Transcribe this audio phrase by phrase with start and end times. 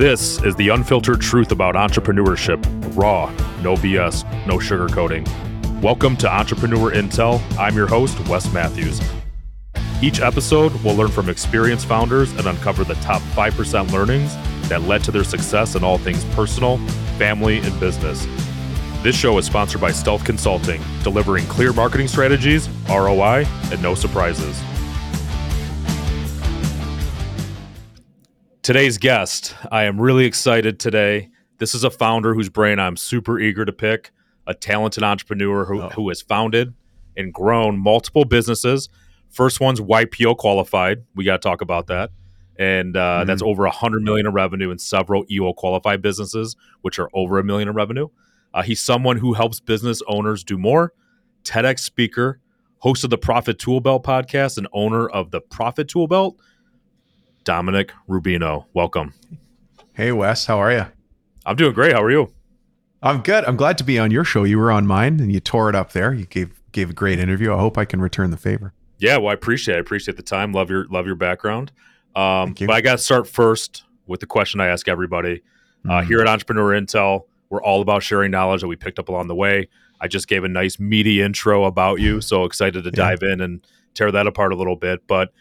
[0.00, 2.64] This is the unfiltered truth about entrepreneurship
[2.96, 3.26] raw,
[3.60, 5.28] no BS, no sugarcoating.
[5.82, 7.38] Welcome to Entrepreneur Intel.
[7.58, 8.98] I'm your host, Wes Matthews.
[10.00, 14.34] Each episode, we'll learn from experienced founders and uncover the top 5% learnings
[14.70, 16.78] that led to their success in all things personal,
[17.18, 18.26] family, and business.
[19.02, 24.62] This show is sponsored by Stealth Consulting, delivering clear marketing strategies, ROI, and no surprises.
[28.62, 31.30] Today's guest, I am really excited today.
[31.56, 34.10] This is a founder whose brain I'm super eager to pick,
[34.46, 35.88] a talented entrepreneur who, oh.
[35.88, 36.74] who has founded
[37.16, 38.90] and grown multiple businesses.
[39.30, 41.04] First one's YPO qualified.
[41.14, 42.10] We got to talk about that.
[42.58, 43.28] And uh, mm-hmm.
[43.28, 47.38] that's over a 100 million in revenue in several EO qualified businesses, which are over
[47.38, 48.08] a million in revenue.
[48.52, 50.92] Uh, he's someone who helps business owners do more,
[51.44, 52.40] TEDx speaker,
[52.80, 56.38] host of the Profit Tool Belt podcast, and owner of the Profit Tool Belt
[57.44, 58.66] Dominic Rubino.
[58.74, 59.14] Welcome.
[59.94, 60.46] Hey, Wes.
[60.46, 60.86] How are you?
[61.46, 61.92] I'm doing great.
[61.92, 62.32] How are you?
[63.02, 63.44] I'm good.
[63.44, 64.44] I'm glad to be on your show.
[64.44, 66.12] You were on mine and you tore it up there.
[66.12, 67.52] You gave gave a great interview.
[67.52, 68.72] I hope I can return the favor.
[68.98, 69.78] Yeah, well, I appreciate it.
[69.78, 70.52] I appreciate the time.
[70.52, 71.72] Love your love your background.
[72.14, 75.42] Um, but I got to start first with the question I ask everybody.
[75.84, 76.08] Uh, mm-hmm.
[76.08, 79.34] Here at Entrepreneur Intel, we're all about sharing knowledge that we picked up along the
[79.34, 79.68] way.
[80.00, 82.96] I just gave a nice meaty intro about you, so excited to yeah.
[82.96, 85.06] dive in and tear that apart a little bit.
[85.06, 85.32] But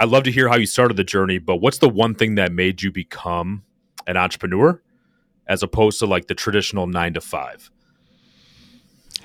[0.00, 2.52] I'd love to hear how you started the journey, but what's the one thing that
[2.52, 3.62] made you become
[4.06, 4.82] an entrepreneur
[5.46, 7.70] as opposed to like the traditional nine to five?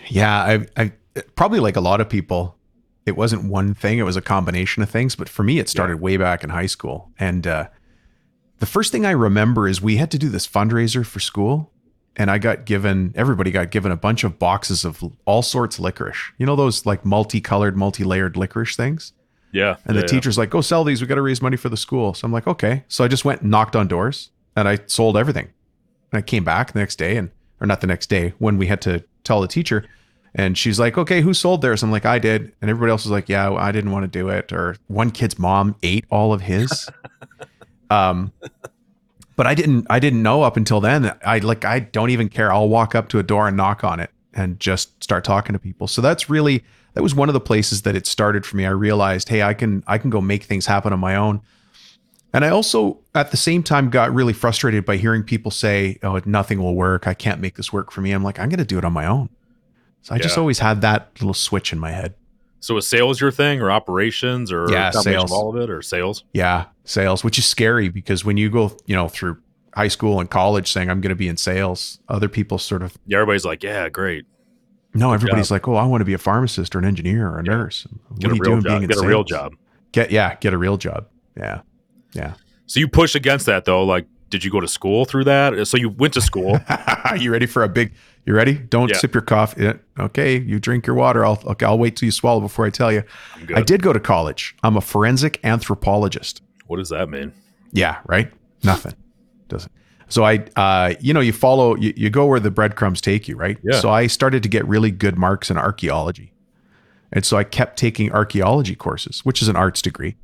[0.07, 0.93] Yeah, I, I
[1.35, 2.55] probably like a lot of people,
[3.05, 5.15] it wasn't one thing, it was a combination of things.
[5.15, 6.01] But for me, it started yeah.
[6.01, 7.11] way back in high school.
[7.19, 7.69] And uh,
[8.59, 11.71] the first thing I remember is we had to do this fundraiser for school.
[12.15, 15.85] And I got given, everybody got given a bunch of boxes of all sorts of
[15.85, 16.33] licorice.
[16.37, 19.13] You know, those like multicolored, multi layered licorice things?
[19.51, 19.77] Yeah.
[19.85, 21.01] And the yeah, teacher's like, go sell these.
[21.01, 22.13] We got to raise money for the school.
[22.13, 22.83] So I'm like, okay.
[22.87, 25.49] So I just went and knocked on doors and I sold everything.
[26.11, 28.67] And I came back the next day and, or not the next day when we
[28.67, 29.85] had to tell the teacher.
[30.35, 31.81] And she's like, okay, who sold theirs?
[31.81, 32.53] I'm like, I did.
[32.61, 34.53] And everybody else was like, yeah, I didn't want to do it.
[34.53, 36.87] Or one kid's mom ate all of his.
[37.89, 38.31] um,
[39.35, 41.11] but I didn't, I didn't know up until then.
[41.25, 42.53] I like, I don't even care.
[42.53, 45.59] I'll walk up to a door and knock on it and just start talking to
[45.59, 45.87] people.
[45.87, 46.63] So that's really,
[46.99, 48.65] that was one of the places that it started for me.
[48.65, 51.39] I realized, hey, I can I can go make things happen on my own.
[52.33, 56.19] And I also at the same time got really frustrated by hearing people say, "Oh,
[56.25, 57.07] nothing will work.
[57.07, 58.91] I can't make this work for me." I'm like, I'm going to do it on
[58.91, 59.29] my own.
[60.01, 60.23] So I yeah.
[60.23, 62.15] just always had that little switch in my head.
[62.59, 65.31] So is sales your thing or operations or yeah, sales.
[65.31, 66.25] all of it or sales?
[66.33, 69.37] Yeah, sales, which is scary because when you go, you know, through
[69.73, 72.97] high school and college saying I'm going to be in sales, other people sort of
[73.05, 74.25] Yeah, everybody's like, "Yeah, great."
[74.93, 77.45] No, everybody's like, "Oh, I want to be a pharmacist or an engineer or a
[77.45, 77.51] yeah.
[77.51, 78.79] nurse." What get are you doing job.
[78.79, 79.53] being get a real job?
[79.91, 81.07] Get yeah, get a real job.
[81.37, 81.61] Yeah,
[82.13, 82.33] yeah.
[82.65, 83.83] So you push against that though.
[83.83, 85.67] Like, did you go to school through that?
[85.67, 86.59] So you went to school.
[87.17, 87.93] you ready for a big?
[88.25, 88.53] You ready?
[88.53, 88.97] Don't yeah.
[88.97, 89.73] sip your coffee.
[89.99, 91.25] Okay, you drink your water.
[91.25, 91.65] I'll okay.
[91.65, 93.03] I'll wait till you swallow before I tell you.
[93.55, 94.55] I did go to college.
[94.63, 96.41] I'm a forensic anthropologist.
[96.67, 97.33] What does that mean?
[97.71, 98.31] Yeah, right.
[98.63, 98.93] Nothing.
[99.47, 99.71] Doesn't.
[100.09, 103.35] So I, uh, you know, you follow, you, you go where the breadcrumbs take you,
[103.35, 103.57] right?
[103.63, 103.79] Yeah.
[103.79, 106.33] So I started to get really good marks in archaeology.
[107.11, 110.15] And so I kept taking archaeology courses, which is an arts degree.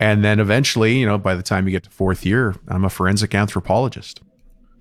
[0.00, 2.90] And then eventually, you know, by the time you get to fourth year, I'm a
[2.90, 4.20] forensic anthropologist.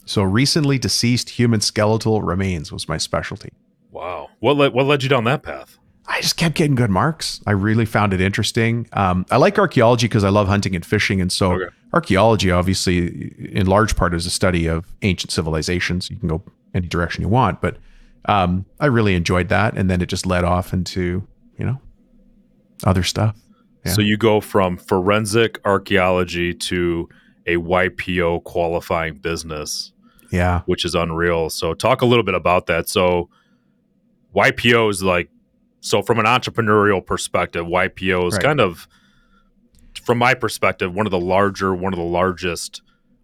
[0.05, 3.51] So recently deceased human skeletal remains was my specialty.
[3.91, 4.29] Wow.
[4.39, 5.77] What led, what led you down that path?
[6.05, 7.41] I just kept getting good marks.
[7.47, 8.87] I really found it interesting.
[8.93, 11.21] Um, I like archaeology because I love hunting and fishing.
[11.21, 16.09] And so okay archaeology, obviously, in large part, is a study of ancient civilizations.
[16.09, 16.43] You can go
[16.73, 17.77] any direction you want, but
[18.25, 21.25] um, I really enjoyed that, and then it just led off into
[21.57, 21.79] you know
[22.83, 23.37] other stuff.
[23.85, 23.93] Yeah.
[23.93, 27.07] So you go from forensic archaeology to
[27.45, 29.91] a YPO qualifying business.
[30.31, 30.61] Yeah.
[30.65, 31.51] Which is unreal.
[31.51, 32.89] So talk a little bit about that.
[32.89, 33.29] So
[34.35, 35.29] YPO is like
[35.83, 38.43] so from an entrepreneurial perspective, YPO is right.
[38.43, 38.87] kind of
[40.01, 42.81] from my perspective, one of the larger, one of the largest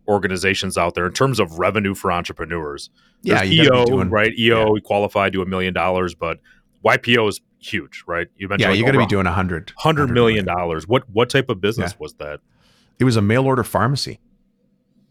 [0.10, 2.90] organizations out there in terms of revenue for entrepreneurs.
[3.24, 4.38] There's yeah, EO, doing, right?
[4.38, 4.82] EO yeah.
[4.84, 6.40] qualified to a million dollars, but
[6.84, 8.28] YPO is huge, right?
[8.36, 10.86] You mentioned yeah, like you got to be doing a hundred, hundred million dollars.
[10.86, 11.98] What what type of business yeah.
[12.00, 12.42] was that?
[13.00, 14.20] It was a mail order pharmacy,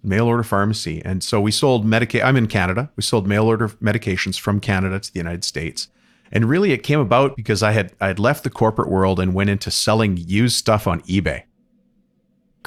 [0.03, 2.23] mail order pharmacy, and so we sold medica.
[2.23, 2.91] I'm in Canada.
[2.95, 5.89] We sold mail order medications from Canada to the United States.
[6.31, 9.35] And really, it came about because I had I had left the corporate world and
[9.35, 11.45] went into selling used stuff on eBay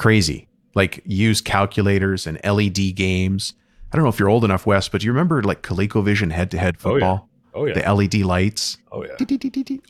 [0.02, 3.54] crazy, like used calculators and LED games.
[3.92, 6.50] I don't know if you're old enough, Wes, but do you remember like ColecoVision head
[6.50, 7.28] to oh, head football?
[7.54, 7.74] Oh yeah.
[7.74, 7.94] oh yeah.
[7.94, 8.78] The LED lights.
[8.90, 9.14] Oh yeah.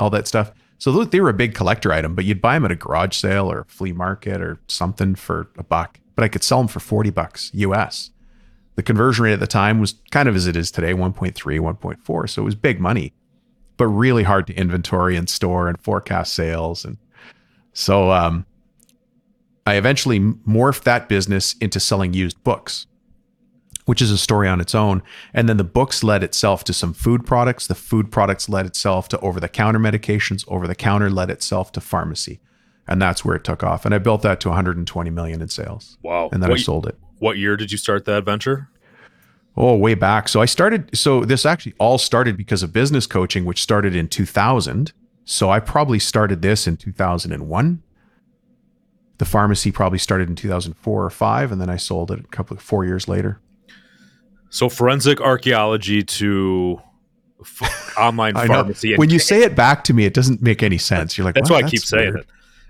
[0.00, 0.52] All that stuff.
[0.76, 3.50] So they were a big collector item, but you'd buy them at a garage sale
[3.50, 5.98] or flea market or something for a buck.
[6.14, 8.10] but I could sell them for 40 bucks US.
[8.75, 12.28] The conversion rate at the time was kind of as it is today 1.3, 1.4.
[12.28, 13.12] So it was big money,
[13.76, 16.84] but really hard to inventory and store and forecast sales.
[16.84, 16.98] And
[17.72, 18.46] so um,
[19.66, 22.86] I eventually morphed that business into selling used books,
[23.86, 25.02] which is a story on its own.
[25.32, 27.66] And then the books led itself to some food products.
[27.66, 30.44] The food products led itself to over the counter medications.
[30.48, 32.40] Over the counter led itself to pharmacy.
[32.88, 33.84] And that's where it took off.
[33.84, 35.98] And I built that to 120 million in sales.
[36.02, 36.28] Wow.
[36.32, 36.98] And then what, I sold it.
[37.20, 38.68] What year did you start that venture?
[39.56, 40.28] Oh, way back.
[40.28, 44.08] So I started, so this actually all started because of business coaching, which started in
[44.08, 44.93] 2000.
[45.25, 47.82] So I probably started this in 2001
[49.22, 52.56] the pharmacy probably started in 2004 or 5 and then i sold it a couple
[52.56, 53.40] of four years later.
[54.50, 56.81] So forensic archaeology to
[57.40, 61.16] f- online pharmacy when you say it back to me it doesn't make any sense.
[61.16, 62.26] You're like that's why i keep saying it.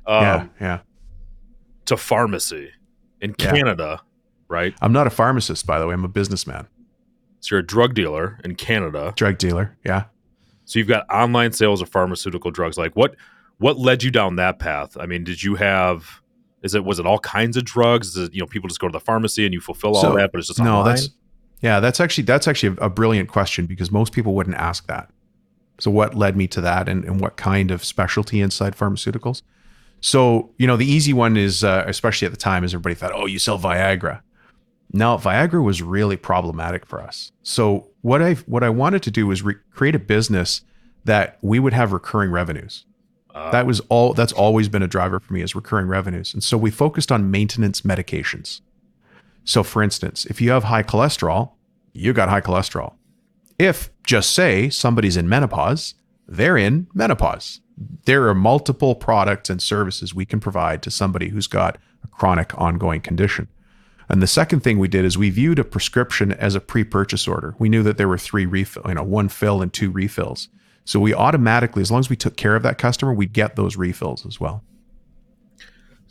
[0.07, 0.79] Um, yeah yeah.
[1.87, 2.71] to pharmacy
[3.23, 3.51] in yeah.
[3.51, 4.03] canada
[4.53, 6.69] right i'm not a pharmacist by the way i'm a businessman
[7.41, 10.05] so you're a drug dealer in canada drug dealer yeah
[10.65, 13.17] so you've got online sales of pharmaceutical drugs like what
[13.59, 16.23] what led you down that path i mean did you have
[16.63, 18.17] is it was it all kinds of drugs?
[18.17, 20.39] It, you know, people just go to the pharmacy and you fulfill all that, but
[20.39, 20.79] it's just no.
[20.79, 20.95] Online?
[20.95, 21.11] That's
[21.61, 21.81] yeah.
[21.81, 25.11] That's actually that's actually a, a, brilliant question because most people wouldn't ask that.
[25.79, 29.43] So what led me to that, and, and what kind of specialty inside pharmaceuticals?
[30.01, 33.13] So you know, the easy one is, uh, especially at the time, is everybody thought,
[33.13, 34.21] oh, you sell Viagra.
[34.93, 37.33] Now, Viagra was really problematic for us.
[37.43, 40.63] So what I what I wanted to do was re- create a business
[41.05, 42.85] that we would have recurring revenues.
[43.35, 44.13] Uh, that was all.
[44.13, 47.31] That's always been a driver for me is recurring revenues, and so we focused on
[47.31, 48.61] maintenance medications.
[49.45, 51.53] So, for instance, if you have high cholesterol,
[51.93, 52.95] you got high cholesterol.
[53.59, 55.95] If just say somebody's in menopause,
[56.29, 57.61] they're in menopause.
[58.05, 62.57] There are multiple products and services we can provide to somebody who's got a chronic
[62.59, 63.49] ongoing condition.
[64.09, 67.55] And the second thing we did is we viewed a prescription as a pre-purchase order.
[67.59, 70.49] We knew that there were three refill, you know, one fill and two refills.
[70.85, 73.77] So we automatically, as long as we took care of that customer, we'd get those
[73.77, 74.65] refills as well.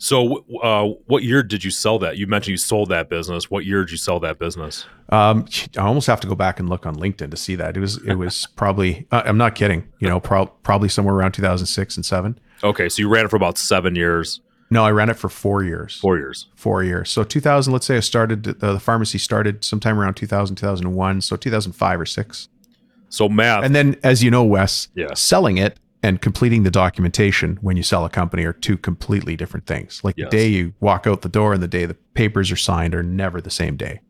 [0.02, 2.16] So, uh, what year did you sell that?
[2.16, 3.52] You mentioned you sold that business.
[3.52, 4.84] What year did you sell that business?
[5.10, 5.46] Um,
[5.76, 7.76] I almost have to go back and look on LinkedIn to see that.
[7.76, 9.86] It was it was probably uh, I'm not kidding.
[10.00, 12.36] You know, pro- probably somewhere around 2006 and seven.
[12.64, 14.40] Okay, so you ran it for about seven years.
[14.72, 16.00] No, I ran it for four years.
[16.00, 16.46] Four years.
[16.54, 17.10] Four years.
[17.10, 17.72] So 2000.
[17.74, 21.20] Let's say I started the, the pharmacy started sometime around 2000 2001.
[21.20, 22.48] So 2005 or six.
[23.10, 23.64] So math.
[23.64, 25.12] And then, as you know, Wes, yeah.
[25.12, 29.66] selling it and completing the documentation when you sell a company are two completely different
[29.66, 30.00] things.
[30.02, 30.30] Like yes.
[30.30, 33.02] the day you walk out the door and the day the papers are signed are
[33.02, 34.00] never the same day.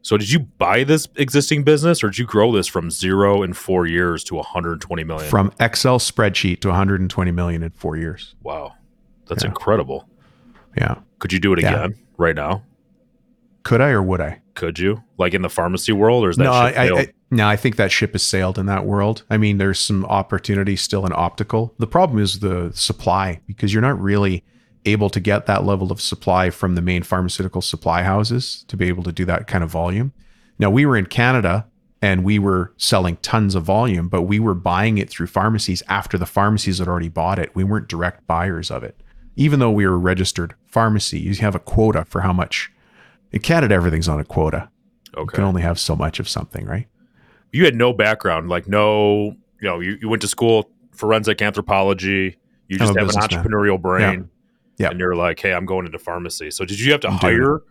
[0.00, 3.52] So did you buy this existing business or did you grow this from zero in
[3.52, 5.28] four years to 120 million?
[5.28, 8.34] From Excel spreadsheet to 120 million in four years.
[8.42, 8.72] Wow.
[9.26, 9.50] That's yeah.
[9.50, 10.08] incredible.
[10.76, 10.96] Yeah.
[11.18, 12.04] Could you do it again yeah.
[12.16, 12.62] right now?
[13.62, 14.40] Could I or would I?
[14.54, 15.02] Could you?
[15.18, 17.90] Like in the pharmacy world or is that no, I, I, no, I think that
[17.90, 19.24] ship has sailed in that world.
[19.30, 21.74] I mean, there's some opportunity still in optical.
[21.78, 24.44] The problem is the supply because you're not really
[24.84, 28.88] able to get that level of supply from the main pharmaceutical supply houses to be
[28.88, 30.12] able to do that kind of volume.
[30.58, 31.66] Now, we were in Canada
[32.02, 36.18] and we were selling tons of volume, but we were buying it through pharmacies after
[36.18, 37.54] the pharmacies had already bought it.
[37.54, 39.00] We weren't direct buyers of it.
[39.36, 42.70] Even though we were registered pharmacy, you have a quota for how much.
[43.32, 44.68] In Canada, everything's on a quota.
[45.16, 45.20] Okay.
[45.20, 46.86] You can only have so much of something, right?
[47.54, 52.36] you had no background, like no, you know, you, you went to school forensic anthropology.
[52.66, 54.28] You just have an entrepreneurial brain.
[54.76, 54.90] Yeah.
[54.90, 56.50] And you're like, hey, I'm going into pharmacy.
[56.50, 57.20] So did you have to Dude.
[57.20, 57.62] hire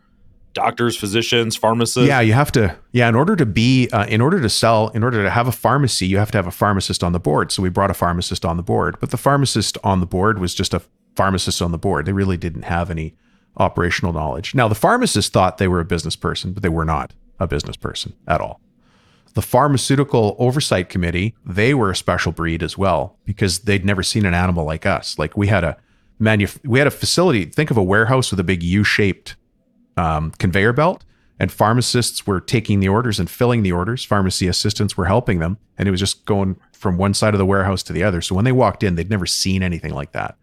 [0.54, 2.08] doctors, physicians, pharmacists?
[2.08, 2.78] Yeah, you have to.
[2.94, 5.52] Yeah, in order to be, uh, in order to sell, in order to have a
[5.52, 7.52] pharmacy, you have to have a pharmacist on the board.
[7.52, 10.56] So we brought a pharmacist on the board, but the pharmacist on the board was
[10.56, 10.82] just a
[11.16, 12.06] pharmacist on the board.
[12.06, 13.16] They really didn't have any
[13.58, 14.56] operational knowledge.
[14.56, 17.76] Now, the pharmacists thought they were a business person, but they were not a business
[17.76, 18.60] person at all.
[19.34, 24.26] The pharmaceutical oversight committee they were a special breed as well because they'd never seen
[24.26, 25.18] an animal like us.
[25.18, 25.78] Like we had a
[26.22, 29.36] manuf- we had a facility think of a warehouse with a big u-shaped
[29.98, 31.04] um, conveyor belt
[31.40, 34.06] and pharmacists were taking the orders and filling the orders.
[34.06, 37.46] Pharmacy assistants were helping them and it was just going from one side of the
[37.46, 38.22] warehouse to the other.
[38.22, 40.38] So when they walked in they'd never seen anything like that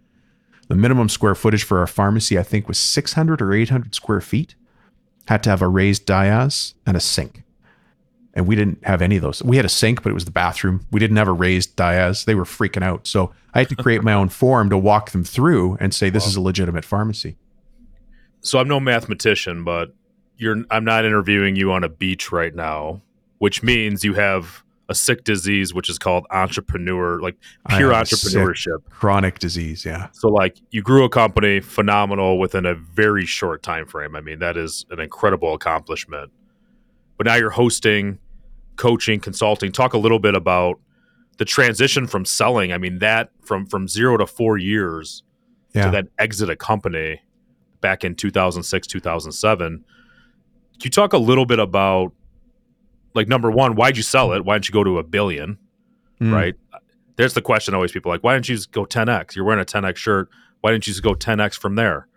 [0.70, 4.54] the minimum square footage for our pharmacy i think was 600 or 800 square feet
[5.28, 7.42] had to have a raised dais and a sink
[8.34, 9.42] and we didn't have any of those.
[9.42, 10.86] We had a sink, but it was the bathroom.
[10.90, 12.24] We didn't have a raised dais.
[12.24, 13.06] They were freaking out.
[13.06, 16.24] So I had to create my own form to walk them through and say this
[16.24, 16.28] wow.
[16.28, 17.36] is a legitimate pharmacy.
[18.40, 19.94] So I'm no mathematician, but
[20.36, 23.02] you're I'm not interviewing you on a beach right now,
[23.38, 27.36] which means you have a sick disease which is called entrepreneur, like
[27.68, 29.84] pure entrepreneurship, chronic disease.
[29.84, 30.08] Yeah.
[30.12, 34.16] So like you grew a company phenomenal within a very short time frame.
[34.16, 36.32] I mean that is an incredible accomplishment.
[37.16, 38.18] But now you're hosting,
[38.76, 39.70] coaching, consulting.
[39.70, 40.80] Talk a little bit about
[41.38, 42.72] the transition from selling.
[42.72, 45.22] I mean that from from zero to four years
[45.72, 45.84] yeah.
[45.84, 47.22] to then exit a company
[47.80, 49.72] back in 2006 2007.
[49.76, 49.84] Can
[50.82, 52.12] you talk a little bit about
[53.14, 54.44] like number one, why'd you sell it?
[54.44, 55.58] Why didn't you go to a billion?
[56.20, 56.32] Mm.
[56.32, 56.54] Right.
[57.16, 59.34] There's the question always people like, why didn't you just go 10x?
[59.34, 60.28] You're wearing a 10x shirt.
[60.60, 62.08] Why didn't you just go 10x from there?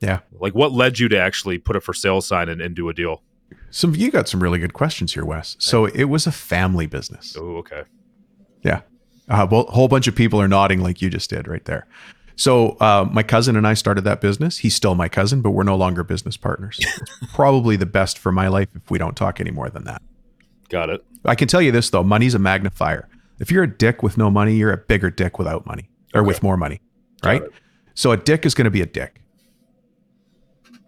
[0.00, 0.20] Yeah.
[0.38, 2.94] Like what led you to actually put a for sale sign and, and do a
[2.94, 3.22] deal?
[3.70, 5.56] Some you got some really good questions here, Wes.
[5.58, 7.36] So it was a family business.
[7.38, 7.84] Oh, okay.
[8.62, 8.82] Yeah.
[9.28, 11.86] Uh, well, a whole bunch of people are nodding like you just did right there.
[12.36, 14.58] So uh, my cousin and I started that business.
[14.58, 16.78] He's still my cousin, but we're no longer business partners.
[17.34, 20.00] probably the best for my life if we don't talk any more than that.
[20.68, 21.04] Got it.
[21.24, 23.08] I can tell you this though, money's a magnifier.
[23.40, 26.26] If you're a dick with no money, you're a bigger dick without money or okay.
[26.26, 26.80] with more money,
[27.24, 27.42] right?
[27.94, 29.20] So a dick is going to be a dick.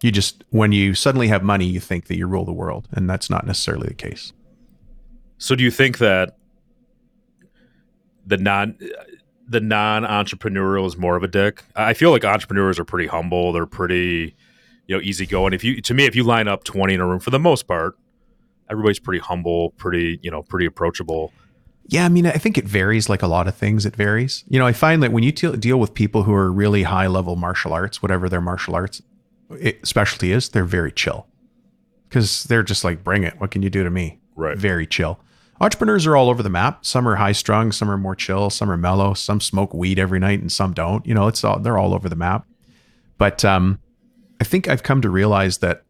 [0.03, 3.09] You just when you suddenly have money, you think that you rule the world, and
[3.09, 4.33] that's not necessarily the case.
[5.37, 6.37] So do you think that
[8.27, 8.79] the non
[9.47, 11.65] the non entrepreneurial is more of a dick?
[11.77, 13.53] I feel like entrepreneurs are pretty humble.
[13.53, 14.35] They're pretty
[14.87, 15.53] you know easygoing.
[15.53, 17.67] If you to me, if you line up twenty in a room, for the most
[17.69, 17.99] part,
[18.71, 21.33] everybody's pretty humble, pretty you know, pretty approachable.
[21.87, 23.09] Yeah, I mean, I think it varies.
[23.09, 24.45] Like a lot of things, it varies.
[24.49, 27.09] You know, I find that when you te- deal with people who are really high
[27.09, 29.03] level martial arts, whatever their martial arts
[29.83, 31.27] specialty is, they're very chill
[32.09, 33.41] because they're just like, bring it.
[33.41, 34.21] What can you do to me?
[34.37, 34.57] Right.
[34.57, 35.21] Very chill.
[35.61, 36.87] Entrepreneurs are all over the map.
[36.87, 40.19] Some are high strung, some are more chill, some are mellow, some smoke weed every
[40.19, 41.07] night, and some don't.
[41.07, 42.47] You know, it's all they're all over the map.
[43.19, 43.79] But um,
[44.41, 45.83] I think I've come to realize that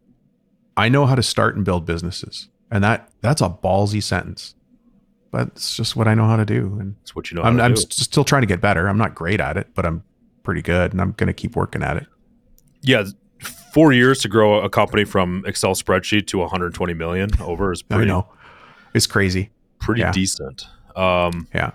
[0.75, 2.49] I know how to start and build businesses.
[2.71, 4.55] And that that's a ballsy sentence,
[5.29, 6.77] but it's just what I know how to do.
[6.79, 7.43] And it's what you know.
[7.43, 8.87] I'm, I'm still trying to get better.
[8.87, 10.03] I'm not great at it, but I'm
[10.43, 12.07] pretty good, and I'm going to keep working at it.
[12.81, 13.05] Yeah,
[13.73, 18.03] four years to grow a company from Excel spreadsheet to 120 million over is pretty.
[18.03, 18.27] I know,
[18.93, 19.51] it's crazy.
[19.79, 20.11] Pretty yeah.
[20.11, 20.65] decent.
[20.95, 21.71] Um, yeah.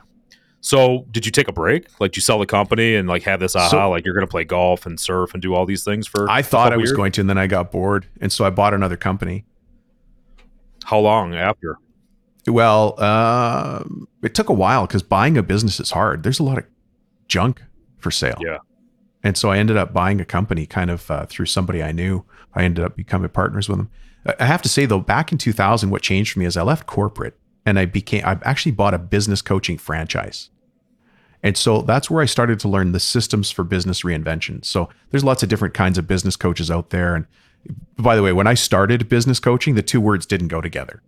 [0.60, 1.88] So, did you take a break?
[2.00, 3.68] Like, did you sell the company and like have this aha?
[3.68, 6.28] So, like, you're going to play golf and surf and do all these things for?
[6.28, 6.96] I thought I was years?
[6.96, 9.44] going to, and then I got bored, and so I bought another company.
[10.86, 11.78] How long after?
[12.46, 13.82] Well, uh,
[14.22, 16.22] it took a while because buying a business is hard.
[16.22, 16.64] There's a lot of
[17.26, 17.60] junk
[17.98, 18.38] for sale.
[18.40, 18.58] Yeah.
[19.24, 22.24] And so I ended up buying a company kind of uh, through somebody I knew.
[22.54, 23.90] I ended up becoming partners with them.
[24.38, 26.86] I have to say though, back in 2000, what changed for me is I left
[26.86, 30.50] corporate and I became, I actually bought a business coaching franchise.
[31.42, 34.64] And so that's where I started to learn the systems for business reinvention.
[34.64, 37.16] So there's lots of different kinds of business coaches out there.
[37.16, 37.26] And
[37.98, 41.02] by the way, when I started business coaching, the two words didn't go together.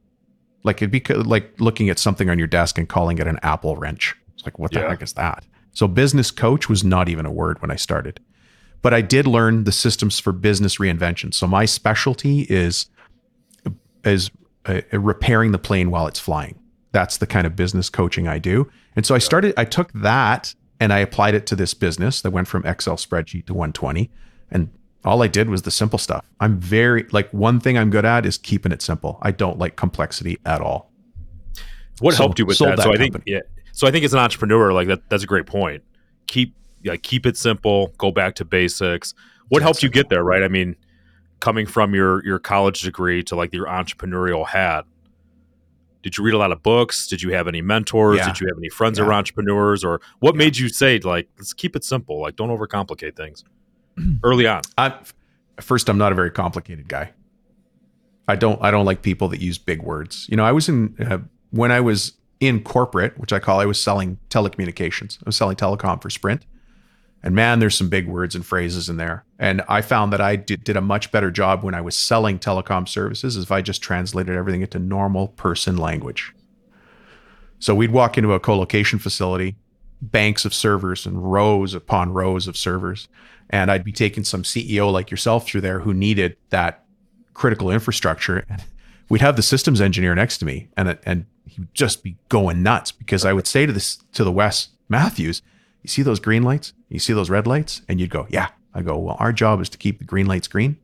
[0.64, 3.76] Like it'd be like looking at something on your desk and calling it an Apple
[3.76, 4.16] wrench.
[4.34, 4.88] It's like, what the yeah.
[4.88, 5.44] heck is that?
[5.72, 8.20] So business coach was not even a word when I started.
[8.80, 11.34] But I did learn the systems for business reinvention.
[11.34, 12.86] So my specialty is
[14.04, 14.30] is
[14.66, 16.58] uh, repairing the plane while it's flying.
[16.92, 18.70] That's the kind of business coaching I do.
[18.96, 22.30] And so I started I took that and I applied it to this business that
[22.30, 24.10] went from Excel spreadsheet to 120
[24.50, 24.70] and
[25.04, 26.28] all I did was the simple stuff.
[26.40, 29.18] I'm very like one thing I'm good at is keeping it simple.
[29.22, 30.90] I don't like complexity at all.
[32.00, 32.76] What so, helped you with that?
[32.76, 32.82] that?
[32.82, 33.06] So company.
[33.06, 33.40] I think yeah.
[33.72, 35.82] So I think as an entrepreneur, like that that's a great point.
[36.26, 39.14] Keep like keep it simple, go back to basics.
[39.48, 40.42] What helped you get there, right?
[40.42, 40.76] I mean,
[41.40, 44.84] coming from your your college degree to like your entrepreneurial hat.
[46.02, 47.06] Did you read a lot of books?
[47.06, 48.18] Did you have any mentors?
[48.18, 48.26] Yeah.
[48.26, 49.04] Did you have any friends yeah.
[49.04, 49.84] or entrepreneurs?
[49.84, 50.38] Or what yeah.
[50.38, 53.44] made you say like let's keep it simple, like don't overcomplicate things?
[54.22, 54.62] Early on?
[54.76, 54.94] I,
[55.60, 57.12] first, I'm not a very complicated guy.
[58.28, 60.26] I don't I don't like people that use big words.
[60.28, 61.18] You know, I was in uh,
[61.50, 65.18] when I was in corporate, which I call I was selling telecommunications.
[65.18, 66.44] I was selling telecom for Sprint.
[67.22, 69.24] And man, there's some big words and phrases in there.
[69.40, 72.38] And I found that I did, did a much better job when I was selling
[72.38, 76.32] telecom services if I just translated everything into normal person language.
[77.58, 79.56] So we'd walk into a co-location facility,
[80.00, 83.08] banks of servers and rows upon rows of servers
[83.50, 86.84] and I'd be taking some CEO like yourself through there who needed that
[87.34, 88.44] critical infrastructure.
[88.48, 88.62] And
[89.08, 92.92] we'd have the systems engineer next to me, and and he'd just be going nuts
[92.92, 95.42] because I would say to this to the Wes Matthews,
[95.82, 96.72] "You see those green lights?
[96.88, 99.68] You see those red lights?" And you'd go, "Yeah." I go, "Well, our job is
[99.70, 100.76] to keep the green lights green,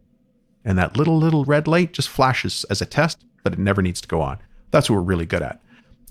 [0.65, 4.01] and that little little red light just flashes as a test, but it never needs
[4.01, 4.39] to go on.
[4.71, 5.61] That's what we're really good at."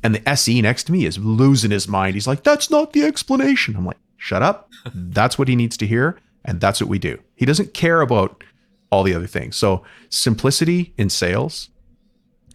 [0.03, 2.13] And the SE next to me is losing his mind.
[2.13, 4.69] He's like, "That's not the explanation." I'm like, "Shut up.
[4.93, 7.19] That's what he needs to hear." And that's what we do.
[7.35, 8.43] He doesn't care about
[8.91, 9.55] all the other things.
[9.55, 11.69] So, simplicity in sales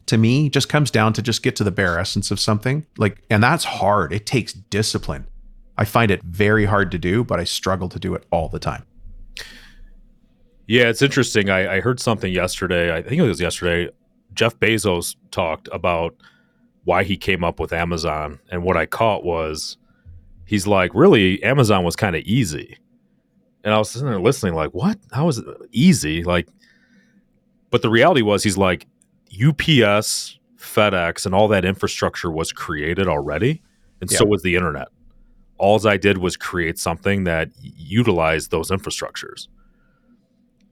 [0.09, 2.87] to me just comes down to just get to the bare essence of something.
[2.97, 4.13] Like, and that's hard.
[4.13, 5.27] It takes discipline.
[5.77, 8.59] I find it very hard to do, but I struggle to do it all the
[8.59, 8.85] time.
[10.67, 11.51] Yeah, it's interesting.
[11.51, 12.95] I, I heard something yesterday.
[12.95, 13.93] I think it was yesterday.
[14.35, 16.15] Jeff Bezos talked about
[16.85, 18.41] why he came up with Amazon.
[18.51, 19.77] And what I caught was
[20.47, 22.79] he's like, really, Amazon was kind of easy.
[23.69, 24.97] And I was sitting there listening, like, what?
[25.13, 26.25] How was it easy?
[26.25, 26.49] Like,
[27.69, 28.87] but the reality was, he's like,
[29.31, 33.61] UPS, FedEx, and all that infrastructure was created already.
[34.01, 34.17] And yeah.
[34.17, 34.89] so was the internet.
[35.59, 39.49] All I did was create something that utilized those infrastructures.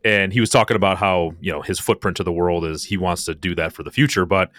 [0.02, 2.96] And he was talking about how, you know, his footprint to the world is he
[2.96, 4.24] wants to do that for the future.
[4.24, 4.50] But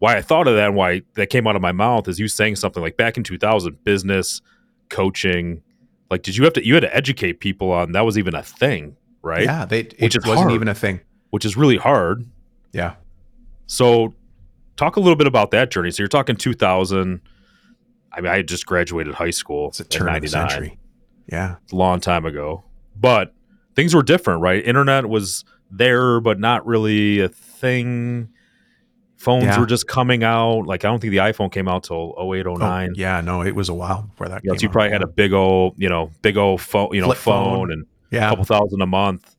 [0.00, 2.28] why I thought of that and why that came out of my mouth is you
[2.28, 4.42] saying something like back in 2000, business,
[4.90, 5.62] coaching,
[6.10, 8.42] like, did you have to, you had to educate people on that was even a
[8.42, 9.44] thing, right?
[9.44, 9.64] Yeah.
[9.64, 11.00] They, which it wasn't hard, even a thing.
[11.30, 12.26] Which is really hard.
[12.72, 12.94] Yeah.
[13.66, 14.14] So,
[14.76, 15.90] talk a little bit about that journey.
[15.90, 17.20] So, you're talking 2000.
[18.12, 19.68] I mean, I just graduated high school.
[19.68, 20.78] It's a turn of the century.
[21.30, 21.56] Yeah.
[21.62, 22.64] It's a long time ago.
[22.96, 23.32] But
[23.76, 24.64] things were different, right?
[24.64, 28.30] Internet was there, but not really a thing.
[29.20, 29.60] Phones yeah.
[29.60, 30.62] were just coming out.
[30.62, 32.88] Like, I don't think the iPhone came out till 08, 09.
[32.88, 34.42] Oh, yeah, no, it was a while before that.
[34.42, 37.02] You, know, so you probably had a big old, you know, big old phone, you
[37.02, 38.28] know, phone, phone, and yeah.
[38.28, 39.36] a couple thousand a month.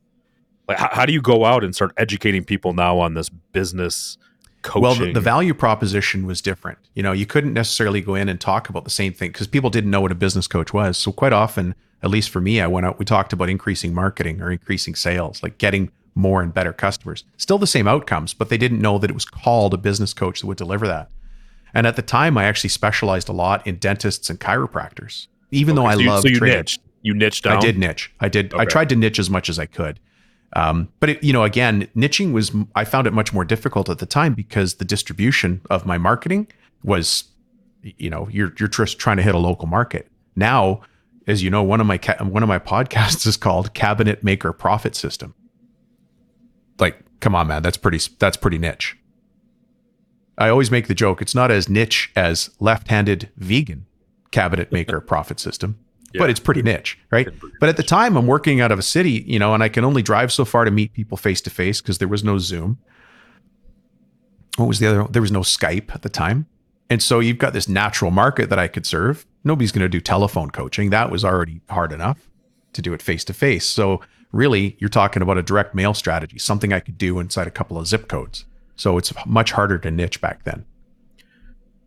[0.68, 4.18] Like, how, how do you go out and start educating people now on this business?
[4.62, 4.82] Coaching.
[4.82, 6.78] Well, the, the, value proposition was different.
[6.94, 9.68] You know, you couldn't necessarily go in and talk about the same thing because people
[9.68, 10.96] didn't know what a business coach was.
[10.96, 11.74] So quite often,
[12.04, 15.42] at least for me, I went out, we talked about increasing marketing or increasing sales,
[15.42, 17.24] like getting more and better customers.
[17.36, 20.40] Still the same outcomes, but they didn't know that it was called a business coach
[20.40, 21.10] that would deliver that.
[21.74, 25.82] And at the time, I actually specialized a lot in dentists and chiropractors, even okay,
[25.82, 26.80] though I so love so you niched.
[27.02, 27.56] You niched down.
[27.56, 28.12] I did niche.
[28.20, 28.52] I did.
[28.52, 28.62] Okay.
[28.62, 29.98] I tried to niche as much as I could.
[30.54, 33.98] Um, but it, you know, again, niching was I found it much more difficult at
[33.98, 36.48] the time because the distribution of my marketing
[36.84, 37.24] was,
[37.82, 40.08] you know, you're you're just trying to hit a local market.
[40.36, 40.82] Now,
[41.26, 44.52] as you know, one of my ca- one of my podcasts is called Cabinet Maker
[44.52, 45.34] Profit System.
[46.78, 48.96] Like, come on, man, that's pretty that's pretty niche.
[50.38, 53.86] I always make the joke; it's not as niche as left-handed vegan
[54.30, 55.78] cabinet maker profit system
[56.12, 56.20] yeah.
[56.20, 57.26] but it's pretty niche, right?
[57.26, 59.68] Pretty but at the time, I'm working out of a city, you know, and I
[59.68, 62.38] can only drive so far to meet people face to face because there was no
[62.38, 62.78] Zoom.
[64.56, 65.06] What was the other?
[65.10, 66.46] There was no Skype at the time.
[66.90, 69.26] And so you've got this natural market that I could serve.
[69.44, 70.90] Nobody's going to do telephone coaching.
[70.90, 72.28] That was already hard enough
[72.74, 73.64] to do it face to face.
[73.64, 77.50] So really, you're talking about a direct mail strategy, something I could do inside a
[77.50, 78.44] couple of zip codes.
[78.76, 80.64] So it's much harder to niche back then.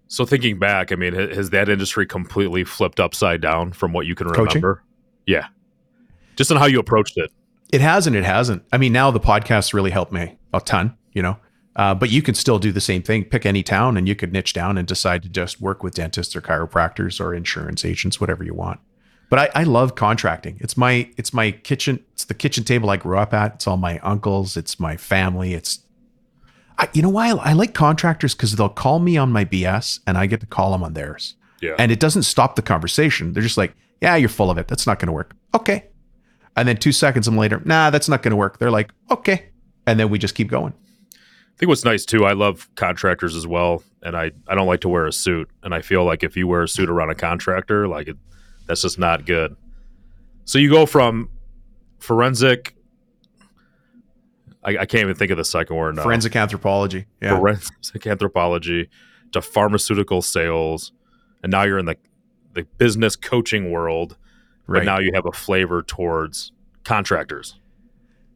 [0.08, 4.16] So thinking back, I mean, has that industry completely flipped upside down from what you
[4.16, 4.76] can remember?
[4.76, 4.86] Coaching?
[5.26, 5.48] Yeah.
[6.36, 7.32] Just on how you approached it.
[7.74, 8.64] It has not it hasn't.
[8.72, 11.38] I mean, now the podcasts really helped me a ton, you know.
[11.76, 13.26] Uh, but you can still do the same thing.
[13.26, 16.36] Pick any town and you could niche down and decide to just work with dentists
[16.36, 18.80] or chiropractors or insurance agents, whatever you want.
[19.30, 20.58] But I, I love contracting.
[20.60, 22.04] It's my it's my kitchen.
[22.14, 23.56] It's the kitchen table I grew up at.
[23.56, 24.56] It's all my uncles.
[24.56, 25.54] It's my family.
[25.54, 25.80] It's
[26.78, 30.00] I, you know why I, I like contractors because they'll call me on my BS
[30.06, 31.36] and I get to call them on theirs.
[31.62, 31.76] Yeah.
[31.80, 33.34] And it doesn't stop the conversation.
[33.34, 34.68] They're just like, yeah, you're full of it.
[34.68, 35.36] That's not going to work.
[35.54, 35.86] Okay.
[36.56, 38.60] And then two seconds later, nah, that's not going to work.
[38.60, 39.50] They're like, okay.
[39.88, 40.74] And then we just keep going.
[41.14, 43.84] I think what's nice too, I love contractors as well.
[44.04, 45.50] And I, I don't like to wear a suit.
[45.64, 48.18] And I feel like if you wear a suit around a contractor, like it,
[48.66, 49.56] that's just not good.
[50.46, 51.30] So you go from
[52.00, 52.76] forensic
[54.66, 56.04] I, I, can't even think of the second word now.
[56.04, 57.06] Forensic anthropology.
[57.22, 57.38] Yeah.
[57.38, 58.90] Forensic anthropology
[59.32, 60.92] to pharmaceutical sales.
[61.44, 61.98] And now you're in the,
[62.54, 64.18] the business coaching world.
[64.66, 64.80] Right.
[64.80, 66.52] But now you have a flavor towards
[66.84, 67.60] contractors.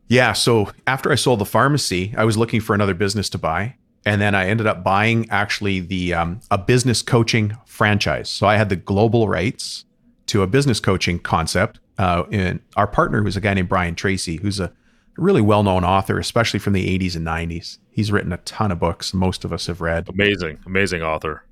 [0.08, 0.34] Yeah.
[0.34, 3.76] So after I sold the pharmacy, I was looking for another business to buy.
[4.06, 8.30] And then I ended up buying actually the um, a business coaching franchise.
[8.30, 9.86] So I had the global rights
[10.30, 11.80] to a business coaching concept.
[11.98, 14.72] Uh, and our partner was a guy named Brian Tracy, who's a
[15.18, 17.78] really well known author, especially from the 80s and 90s.
[17.92, 19.14] He's written a ton of books.
[19.14, 20.08] Most of us have read.
[20.10, 21.44] Amazing, amazing author.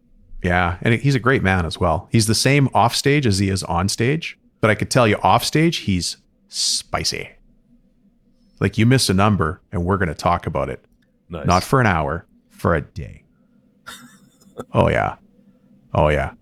[0.44, 0.78] Yeah.
[0.82, 2.08] And he's a great man as well.
[2.12, 4.38] He's the same off stage as he is on stage.
[4.62, 7.30] But I could tell you off stage, he's spicy.
[8.60, 10.84] Like you miss a number and we're going to talk about it.
[11.30, 11.46] Nice.
[11.46, 13.24] Not for an hour, for a day.
[14.74, 15.16] oh, yeah.
[15.94, 16.34] Oh, yeah.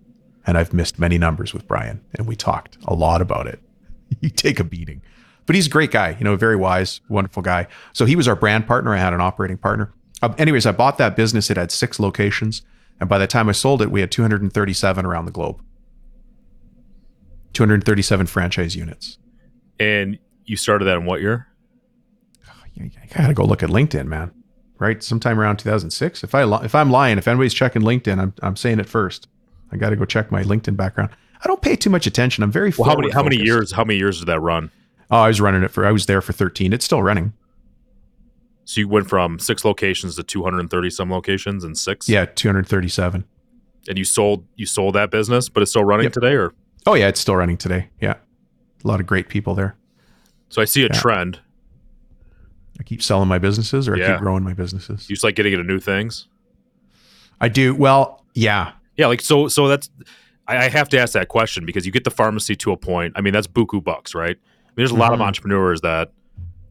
[0.48, 3.60] And I've missed many numbers with Brian, and we talked a lot about it.
[4.22, 5.02] you take a beating.
[5.46, 7.68] But he's a great guy, you know, very wise, wonderful guy.
[7.94, 8.94] So he was our brand partner.
[8.94, 9.94] I had an operating partner.
[10.22, 11.50] Uh, anyways, I bought that business.
[11.50, 12.64] It had six locations.
[13.00, 15.62] And by the time I sold it, we had 237 around the globe.
[17.54, 19.18] 237 franchise units.
[19.80, 21.48] And you started that in what year?
[22.80, 24.32] I gotta go look at LinkedIn, man.
[24.80, 25.02] right?
[25.02, 26.24] Sometime around 2006.
[26.24, 29.28] If I if I'm lying, if anybody's checking LinkedIn, I'm I'm saying it first.
[29.71, 31.10] I got to go check my LinkedIn background.
[31.43, 32.43] I don't pay too much attention.
[32.43, 34.71] I'm very Well, how many how many years how many years did that run?
[35.12, 35.86] Oh, I was running it for.
[35.86, 36.73] I was there for 13.
[36.73, 37.34] It's still running.
[38.63, 42.10] So you went from six locations to 230 some locations in six.
[42.10, 43.23] Yeah, 237.
[43.88, 46.13] And you sold you sold that business, but it's still running Yep.
[46.13, 46.54] today, or
[46.88, 47.89] Oh yeah, it's still running today.
[48.01, 48.15] Yeah,
[48.84, 49.75] a lot of great people there.
[50.49, 50.93] so I see a Yeah.
[50.99, 51.39] trend.
[52.80, 55.10] I keep selling my businesses, or I keep growing my businesses.
[55.10, 56.28] You just like getting into new things.
[57.39, 58.25] I do well.
[58.34, 59.48] Yeah, Yeah, like so.
[59.48, 59.90] So that's
[60.48, 63.14] I, I have to ask that question because you get the pharmacy to a point.
[63.16, 64.36] I mean, that's buku bucks, right?
[64.38, 65.24] I mean, there's a lot of Mhm.
[65.28, 66.12] entrepreneurs that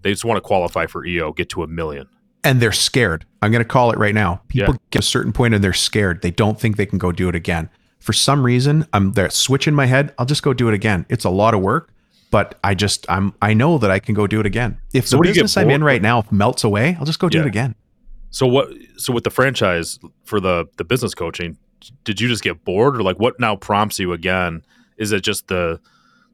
[0.03, 2.07] they just want to qualify for EO, get to a million.
[2.47, 3.25] and they're scared.
[3.41, 4.43] I'm going to call it right now.
[4.49, 4.79] People Yeah.
[4.91, 6.21] get a certain point and they're scared.
[6.21, 7.71] They don't think they can go do it again.
[8.01, 10.13] For some reason, I'm there switch in my head.
[10.19, 11.07] I'll just go do it again.
[11.09, 11.89] It's a lot of work,
[12.31, 14.77] but I just I'm I know that I can go do it again.
[14.93, 17.07] If So the what do you get business I'm in right now melts away, I'll
[17.07, 17.45] just go do Yeah.
[17.45, 17.75] it again.
[18.29, 18.69] So what?
[18.99, 21.57] So with the franchise for the the business coaching,
[22.05, 24.63] did you just get bored, or like what now prompts you again?
[24.97, 25.81] Is it just the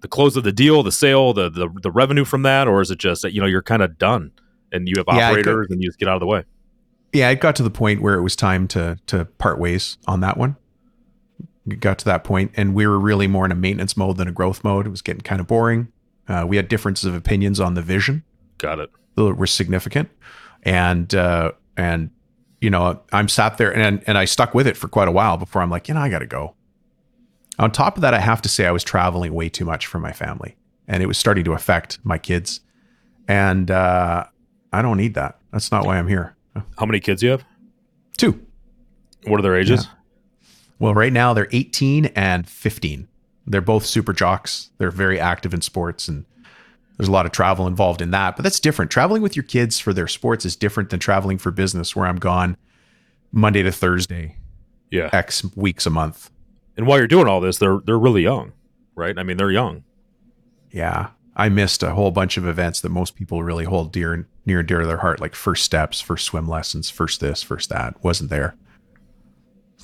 [0.01, 2.91] the close of the deal, the sale, the the, the revenue from that, or is
[2.91, 4.33] it just that you know you're kind of done
[4.73, 6.45] and you have Yeah, operators and you just get out of the way?
[7.13, 10.21] Yeah, it got to the point where it was time to to part ways on
[10.21, 10.57] that one.
[11.67, 14.29] It got to that point, and we were really more in a maintenance mode than
[14.29, 14.87] a growth mode.
[14.87, 15.93] It was getting kind of boring.
[16.27, 18.25] Uh, we had differences of opinions on the vision
[18.59, 18.91] Got it.
[19.17, 20.09] that were significant,
[20.63, 22.11] and uh, and
[22.61, 25.37] you know I'm sat there and and I stuck with it for quite a while
[25.37, 26.55] before I'm like, you know, I got to go.
[27.59, 29.99] On top of that, I have to say I was traveling way too much for
[29.99, 30.57] my family,
[30.89, 32.61] and it was starting to affect my kids,
[33.29, 34.25] and uh,
[34.73, 35.39] I don't need that.
[35.53, 36.37] That's not why I'm here.
[36.79, 37.45] How many kids you have?
[38.17, 38.47] Two.
[39.27, 39.87] What are their ages?
[40.79, 43.07] Well, right now they're 18 and 15.
[43.47, 44.71] They're both super jocks.
[44.79, 46.25] They're very active in sports and
[47.01, 48.37] there's a lot of travel involved in that.
[48.37, 48.91] But that's different.
[48.91, 52.17] Traveling with your kids for their sports is different than traveling for business where I'm
[52.19, 52.57] gone
[53.33, 54.37] Monday to Thursday,
[54.91, 55.09] Yeah.
[55.13, 56.31] X weeks a month.
[56.77, 58.53] And while you're doing all this, they're they're really young,
[58.95, 59.19] right?
[59.19, 59.85] I mean, they're young.
[60.71, 61.09] Yeah.
[61.37, 64.69] I missed a whole bunch of events that most people really hold dear near and
[64.69, 68.03] dear to their heart, like first steps, first swim lessons, first this, first that.
[68.05, 68.57] Wasn't there.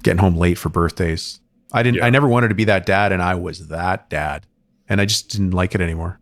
[0.03, 1.41] Getting home late for birthdays.
[1.73, 2.07] I didn't Yeah.
[2.07, 4.47] I never wanted to be that dad and I was that dad.
[4.89, 6.21] And I just didn't like it anymore.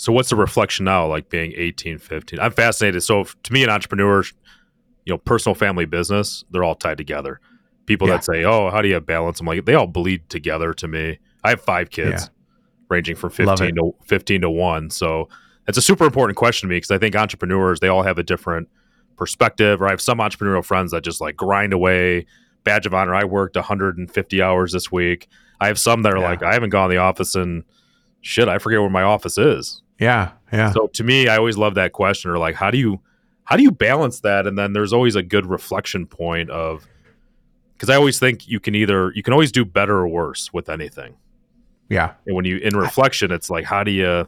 [0.00, 2.38] So what's the reflection now, like being 18, 15?
[2.38, 3.02] I'm fascinated.
[3.02, 4.22] So if, to me, an entrepreneur,
[5.04, 7.40] you know, personal, family, business, they're all tied together.
[7.86, 8.14] People Yeah.
[8.14, 11.18] that say, "Oh, how do you balance?" I'm like, they all bleed together to me.
[11.42, 12.30] I have five kids,
[12.88, 14.90] ranging from 15 to 15 to one.
[14.90, 15.28] So
[15.66, 18.22] it's a super important question to me because I think entrepreneurs they all have a
[18.22, 18.68] different
[19.16, 19.82] perspective.
[19.82, 22.24] Or I have some entrepreneurial friends that just like grind away.
[22.62, 23.14] Badge of honor.
[23.16, 25.26] I worked 150 hours this week.
[25.60, 26.28] I have some that are Yeah.
[26.28, 27.64] like, I haven't gone to the office and
[28.20, 28.46] shit.
[28.48, 29.82] I forget where my office is.
[29.98, 30.32] Yeah.
[30.52, 30.72] Yeah.
[30.72, 33.00] So to me, I always love that question, or like, how do you
[33.44, 34.46] how do you balance that?
[34.46, 36.86] And then there's always a good reflection point of
[37.74, 40.68] because I always think you can either you can always do better or worse with
[40.68, 41.16] anything.
[41.88, 42.14] yeah.
[42.26, 44.26] And when you in reflection, it's like, how do you,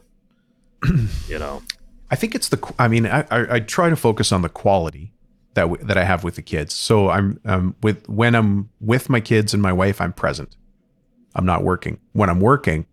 [1.27, 1.61] you know,
[2.09, 2.73] I think it's the.
[2.77, 5.13] I mean, I, I, I try to focus on the quality
[5.53, 6.73] that w- that I have with the kids.
[6.73, 10.55] So I'm um, with when I'm with my kids and my wife, I'm present.
[11.35, 11.99] I'm not working.
[12.13, 12.85] When I'm working,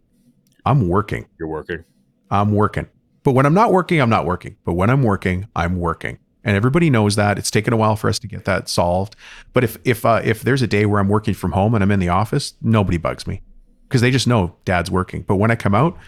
[0.65, 1.27] I'm working.
[1.39, 1.85] you're working.
[2.31, 2.87] I'm working.
[3.25, 4.57] But when I'm not working, I'm not working.
[4.65, 6.19] But when I'm working, I'm working.
[6.45, 7.39] And everybody knows that.
[7.39, 9.17] It's taken a while for us to get that solved.
[9.53, 11.91] But if if uh, if there's a day where I'm working from home and I'm
[11.91, 13.43] in the office, nobody bugs me
[13.89, 15.23] because they just know Dad's working.
[15.23, 15.99] But when I come out,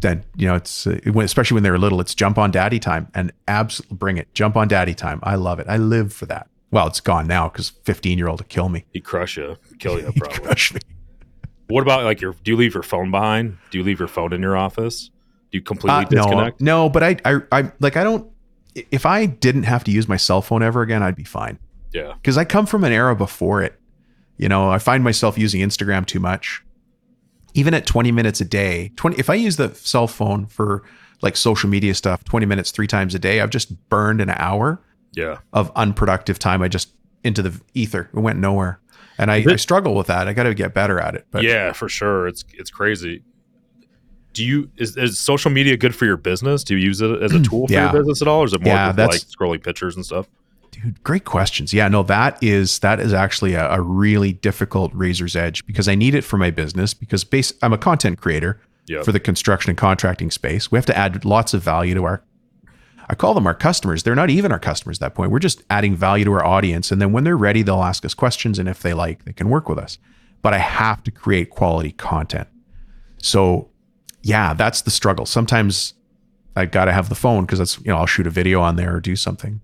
[0.00, 3.08] then you know it's uh, when- especially when they're little, it's jump on Daddy time
[3.14, 4.32] and abs bring it.
[4.34, 5.18] Jump on Daddy time.
[5.24, 5.66] I love it.
[5.68, 6.48] I live for that.
[6.70, 8.84] Well, it's gone now because 15 year old will kill me.
[8.92, 10.38] He crush you, kill you, He'd probably.
[10.44, 10.80] crush me.
[11.68, 12.34] What about like your?
[12.44, 13.58] Do you leave your phone behind?
[13.70, 15.10] Do you leave your phone in your office?
[15.50, 18.30] Do you completely Uh, no, no, but I, I, I like I don't.
[18.74, 21.58] If I didn't have to use my cell phone ever again, I'd be fine.
[21.92, 23.78] Yeah, because I come from an era before it.
[24.36, 26.62] You know, I find myself using Instagram too much.
[27.54, 30.84] Even at 20 minutes a day, 20 if I use the cell phone for
[31.22, 34.80] like social media stuff 20 minutes 3 times a day, I've just burned an hour
[35.14, 35.38] yeah.
[35.52, 36.90] of unproductive time I just
[37.24, 38.08] into the ether.
[38.14, 38.80] It went nowhere.
[39.18, 40.28] And I, I struggle with that.
[40.28, 41.26] I got to get better at it.
[41.30, 42.28] But yeah, for sure.
[42.28, 43.22] It's it's crazy.
[44.32, 46.62] Do you is, is social media good for your business?
[46.62, 47.90] Do you use it as a mm, tool for Yeah.
[47.92, 50.28] your business at all, or is it more Yeah, like scrolling pictures and stuff?
[50.70, 51.72] dude, great questions.
[51.72, 55.94] Yeah, no, that is that is actually a, a really difficult razor's edge because I
[55.96, 59.70] need it for my business because base I'm a content creator Yeah, for the construction
[59.70, 60.70] and contracting space.
[60.70, 62.22] We have to add lots of value to our
[63.10, 64.02] I call them our customers.
[64.02, 65.30] They're not even our customers at that point.
[65.30, 66.90] We're just adding value to our audience.
[66.92, 68.58] And then when they're ready, they'll ask us questions.
[68.58, 69.98] And if they like, they can work with us.
[70.42, 72.48] But I have to create quality content.
[73.18, 73.70] So
[74.22, 75.26] yeah, that's the struggle.
[75.26, 75.94] Sometimes
[76.56, 78.94] I gotta have the phone because that's you know, I'll shoot a video on there
[78.96, 79.60] or do something.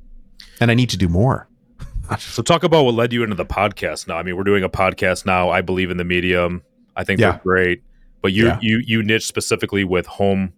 [0.61, 1.49] and I need to do more.
[2.19, 4.17] So talk about what led you into the podcast now.
[4.19, 5.49] I mean, we're doing a podcast now.
[5.49, 6.63] I believe in the medium.
[6.95, 7.31] I think Yeah.
[7.33, 7.83] they're great.
[8.21, 8.59] But you Yeah.
[8.61, 10.53] you you niche specifically with home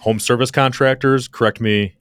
[0.00, 1.95] home service contractors, correct me.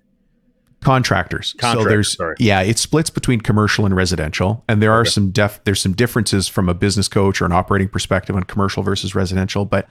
[0.85, 1.55] Contractors.
[1.59, 2.35] so there's sorry.
[2.39, 5.09] yeah, it splits between commercial and residential, and there are Okay.
[5.09, 8.83] some def there's some differences from a business coach or an operating perspective on commercial
[8.83, 9.65] versus residential.
[9.65, 9.89] But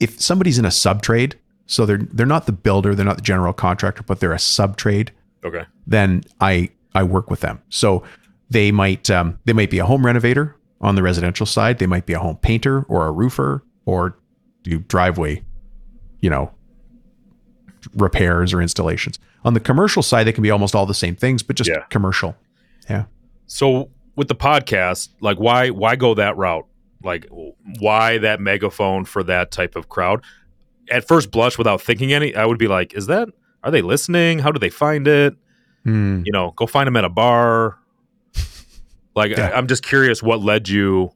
[0.00, 3.22] if somebody's in a sub trade, so they're they're not the builder, they're not the
[3.22, 5.10] general contractor, but they're a sub trade,
[5.44, 5.64] Okay.
[5.86, 7.60] then I I work with them.
[7.68, 8.02] So
[8.50, 11.78] they might um, they might be a home renovator on the residential side.
[11.78, 14.16] They might be a home painter or a roofer or
[14.62, 15.42] do driveway,
[16.20, 16.50] you know,
[17.96, 19.18] repairs or installations.
[19.44, 21.82] On the commercial side, they can be almost all the same things, but just Yeah.
[21.90, 22.36] commercial.
[22.88, 23.04] Yeah.
[23.46, 26.66] So with the podcast, like why why go that route?
[27.02, 27.26] Like
[27.80, 30.22] why that megaphone for that type of crowd?
[30.90, 33.28] At first blush, without thinking any, I would be like, "Is that?
[33.64, 34.40] Are they listening?
[34.40, 35.34] How do they find it?
[35.84, 36.22] Hmm.
[36.24, 37.78] You know, go find them at a bar."
[39.14, 39.48] Like Yeah.
[39.48, 41.10] I, I'm just curious, what led you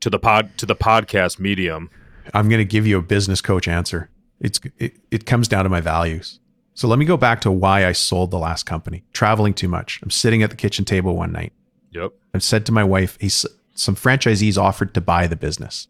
[0.00, 1.90] to the pod to the podcast medium?
[2.34, 4.10] I'm going to give you a business coach answer.
[4.40, 6.38] It's it, it comes down to my values.
[6.76, 9.02] So let me go back to why I sold the last company.
[9.14, 9.98] Traveling too much.
[10.02, 11.54] I'm sitting at the kitchen table one night.
[11.92, 12.12] Yep.
[12.34, 15.88] I said to my wife, he's, some franchisees offered to buy the business.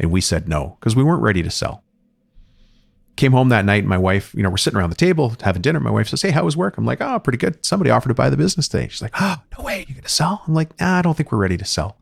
[0.00, 1.84] And we said no because we weren't ready to sell.
[3.14, 5.62] Came home that night, and my wife, you know, we're sitting around the table having
[5.62, 5.78] dinner.
[5.78, 6.76] My wife says, Hey, how was work?
[6.76, 7.64] I'm like, Oh, pretty good.
[7.64, 8.88] Somebody offered to buy the business today.
[8.88, 9.84] She's like, Oh, no way.
[9.86, 10.42] You're going to sell?
[10.46, 11.96] I'm like, nah, I don't think we're ready to sell.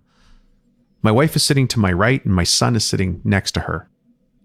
[1.03, 3.91] My wife is sitting to my right, and my son is sitting next to her.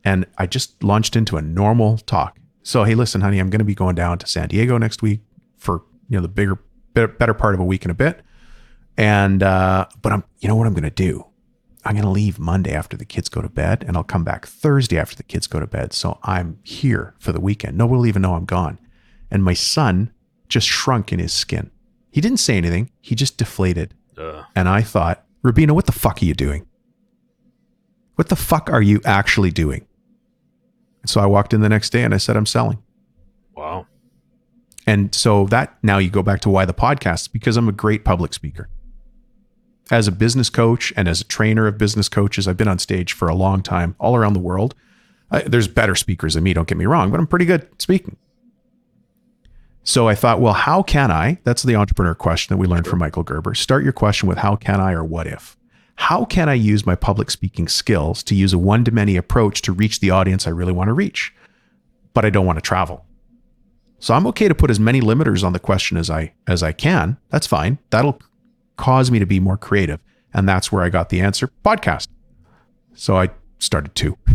[0.04, 2.39] And I just launched into a normal talk.
[2.64, 5.22] So, hey, listen, honey, I'm going to be going down to San Diego next week
[5.58, 6.60] for, you know, the bigger,
[6.94, 8.22] better, better part of a week and a bit.
[8.98, 11.26] And, uh, but I'm, you know what I'm going to do?
[11.86, 14.46] I'm going to leave Monday after the kids go to bed and I'll come back
[14.46, 15.94] Thursday after the kids go to bed.
[15.94, 17.78] So I'm here for the weekend.
[17.78, 18.78] No one will even know I'm gone.
[19.32, 20.12] And my son
[20.50, 21.72] just shrunk in his skin.
[22.12, 22.92] He didn't say anything.
[23.00, 23.94] He just deflated.
[24.18, 26.66] Uh, And I thought, Rubino, what the fuck are you doing?
[28.16, 29.88] What the fuck are you actually doing?
[31.06, 32.82] So I walked in the next day and I said, I'm selling.
[33.56, 33.86] wow.
[34.88, 38.04] And so that now you go back to why the podcast, because I'm a great
[38.04, 38.70] public speaker.
[39.92, 43.14] As a business coach and as a trainer of business coaches, I've been on stage
[43.14, 44.74] for a long time all around the world.
[45.32, 48.18] I, there's better speakers than me, don't get me wrong, but I'm pretty good speaking.
[49.84, 51.40] So I thought, well, how can I?
[51.44, 53.56] That's the entrepreneur question that we learned from Michael Gerber.
[53.56, 55.56] Start your question with how can I or what if?
[56.04, 59.62] How can I use my public speaking skills to use a one to many approach
[59.64, 61.34] to reach the audience I really want to reach,
[62.14, 63.06] but I don't want to travel?
[64.00, 66.72] So I'm okay to put as many limiters on the question as I as I
[66.72, 67.18] can.
[67.30, 67.80] That's fine.
[67.90, 68.18] That'll
[68.78, 70.00] cause me to be more creative.
[70.34, 72.08] And that's where I got the answer, podcast.
[72.94, 74.18] So I started two.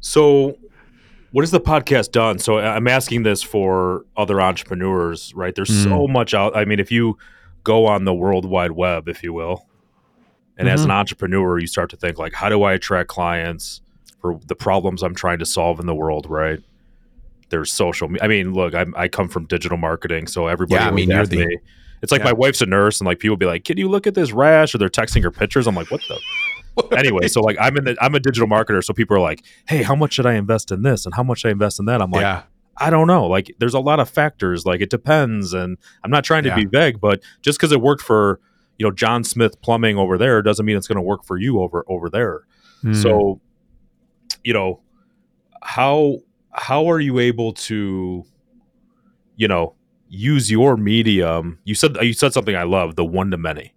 [0.00, 0.56] So,
[1.32, 2.38] what has the podcast done?
[2.38, 5.54] So, I'm asking this for other entrepreneurs, right?
[5.54, 6.10] There's so Mm.
[6.12, 6.56] much out.
[6.56, 7.18] I mean, if you
[7.64, 9.66] go on the World Wide Web, if you will,
[10.56, 10.90] and as Mm-hmm.
[10.90, 13.80] an entrepreneur, you start to think like, how do I attract clients
[14.20, 16.60] for the problems I'm trying to solve in the world, right?
[17.50, 18.08] There's social.
[18.08, 20.82] me- I mean, look, I'm, I come from digital marketing, so everybody.
[20.82, 21.58] Yeah, I mean, you're the- me-
[22.02, 22.26] It's like Yeah.
[22.26, 24.74] my wife's a nurse, and like people be like, "Can you look at this rash?"
[24.74, 25.66] Or they're texting her pictures.
[25.66, 28.92] I'm like, "What the?" anyway, so like I'm in the I'm a digital marketer, so
[28.94, 31.48] people are like, "Hey, how much should I invest in this and how much should
[31.48, 32.42] I invest in that?" I'm like, yeah.
[32.80, 33.26] I don't know.
[33.26, 34.64] Like there's a lot of factors.
[34.64, 36.56] Like it depends, and I'm not trying to Yeah.
[36.56, 38.40] be vague, but just because it worked for
[38.78, 41.60] you know John Smith Plumbing over there doesn't mean it's going to work for you
[41.60, 42.42] over over there.
[42.84, 42.94] Mm.
[43.02, 43.40] So,
[44.44, 44.80] you know,
[45.62, 46.18] how
[46.52, 48.24] how are you able to,
[49.36, 49.74] you know,
[50.08, 51.58] use your medium?
[51.64, 53.74] You said you said something I love, the one to many.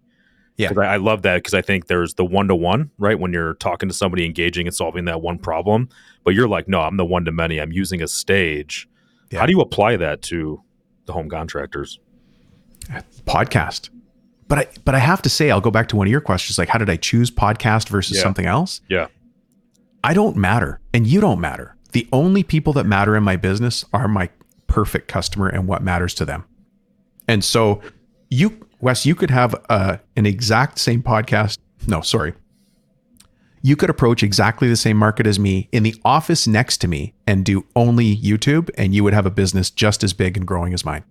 [0.57, 3.17] Yeah, I, I love that because I think there's the one to one, right?
[3.19, 5.89] When you're talking to somebody, engaging and solving that one problem,
[6.23, 7.59] but you're like, no, I'm the one to many.
[7.59, 8.87] I'm using a stage.
[9.31, 9.39] Yeah.
[9.39, 10.61] How do you apply that to
[11.05, 11.99] the home contractors?
[13.25, 13.89] podcast.
[14.47, 16.57] But I but I have to say, I'll go back to one of your questions,
[16.57, 18.23] like how did I choose podcast versus Yeah.
[18.23, 18.81] something else?
[18.89, 19.07] Yeah.
[20.03, 21.75] I don't matter, and you don't matter.
[21.91, 24.29] The only people that matter in my business are my
[24.67, 26.43] perfect customer and what matters to them.
[27.27, 27.81] And so,
[28.29, 31.59] you, Wes, you could have uh, an exact same podcast.
[31.87, 32.33] No, sorry.
[33.63, 37.13] You could approach exactly the same market as me in the office next to me
[37.27, 40.73] and do only YouTube, and you would have a business just as big and growing
[40.73, 41.03] as mine.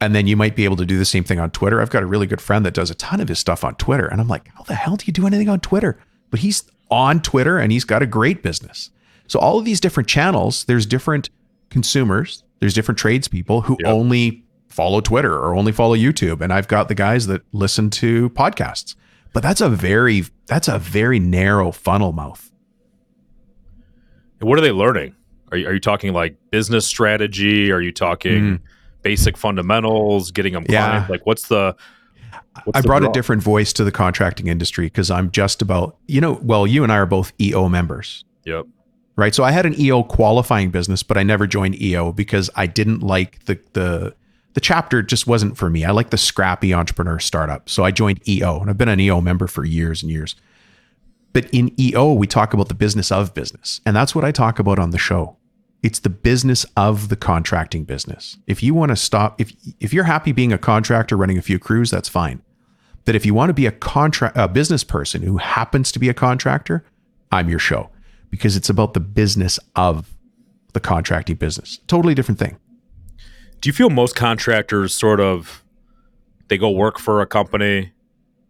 [0.00, 1.80] And then you might be able to do the same thing on Twitter.
[1.82, 4.06] I've got a really good friend that does a ton of his stuff on Twitter.
[4.06, 6.00] And I'm like, how the hell do you do anything on Twitter?
[6.30, 8.90] But he's on Twitter and he's got a great business.
[9.26, 11.28] So all of these different channels, there's different
[11.68, 13.92] consumers, there's different tradespeople who Yep.
[13.92, 16.40] only follow Twitter or only follow YouTube.
[16.40, 18.94] And I've got the guys that listen to podcasts.
[19.32, 22.50] But that's a very that's a very narrow funnel mouth.
[24.40, 25.14] And what are they learning?
[25.52, 27.70] Are you, are you talking like business strategy?
[27.70, 28.60] Are you talking mm.
[29.02, 30.88] basic fundamentals, getting them Yeah.
[30.88, 31.10] clients?
[31.10, 31.76] Like, what's the?
[32.64, 36.20] what's I brought a different voice to the contracting industry because I'm just about, you
[36.20, 38.66] know, well, you and I are both EO members, Yep.
[39.16, 39.34] right?
[39.34, 43.00] So I had an EO qualifying business, but I never joined EO because I didn't
[43.00, 44.14] like the the
[44.54, 45.84] the chapter just wasn't for me.
[45.84, 47.68] I like the scrappy entrepreneur startup.
[47.68, 50.34] So I joined EO and I've been an EO member for years and years.
[51.32, 53.80] But in EO, we talk about the business of business.
[53.86, 55.36] And that's what I talk about on the show.
[55.82, 58.36] It's the business of the contracting business.
[58.46, 61.58] If you want to stop, if if you're happy being a contractor running a few
[61.58, 62.42] crews, that's fine.
[63.06, 66.08] But if you want to be a contract a business person who happens to be
[66.08, 66.84] a contractor,
[67.32, 67.90] I'm your show
[68.30, 70.14] because it's about the business of
[70.74, 71.80] the contracting business.
[71.86, 72.58] Totally different thing.
[73.60, 75.62] Do you feel most contractors sort of
[76.48, 77.92] they go work for a company,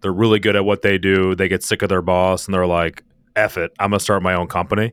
[0.00, 2.66] they're really good at what they do, they get sick of their boss, and they're
[2.66, 3.02] like,
[3.36, 4.92] "F it, I'm gonna start my own company."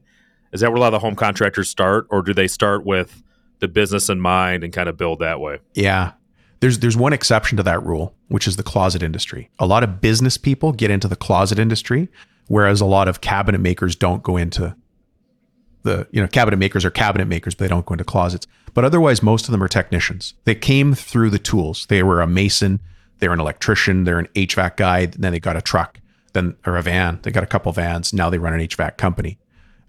[0.51, 3.23] Is that where a lot of the home contractors start, or do they start with
[3.59, 5.59] the business in mind and kind of build that way?
[5.73, 6.13] Yeah.
[6.59, 9.49] There's there's one exception to that rule, which is the closet industry.
[9.59, 12.09] A lot of business people get into the closet industry,
[12.47, 14.75] whereas a lot of cabinet makers don't go into
[15.83, 18.47] the, you know, cabinet makers are cabinet makers, but they don't go into closets.
[18.73, 20.33] But otherwise, most of them are technicians.
[20.43, 21.85] They came through the tools.
[21.87, 22.79] They were a mason,
[23.19, 25.99] they're an electrician, they're an HVAC guy, then they got a truck,
[26.33, 27.19] then or a van.
[27.23, 28.13] They got a couple vans.
[28.13, 29.39] Now they run an HVAC company.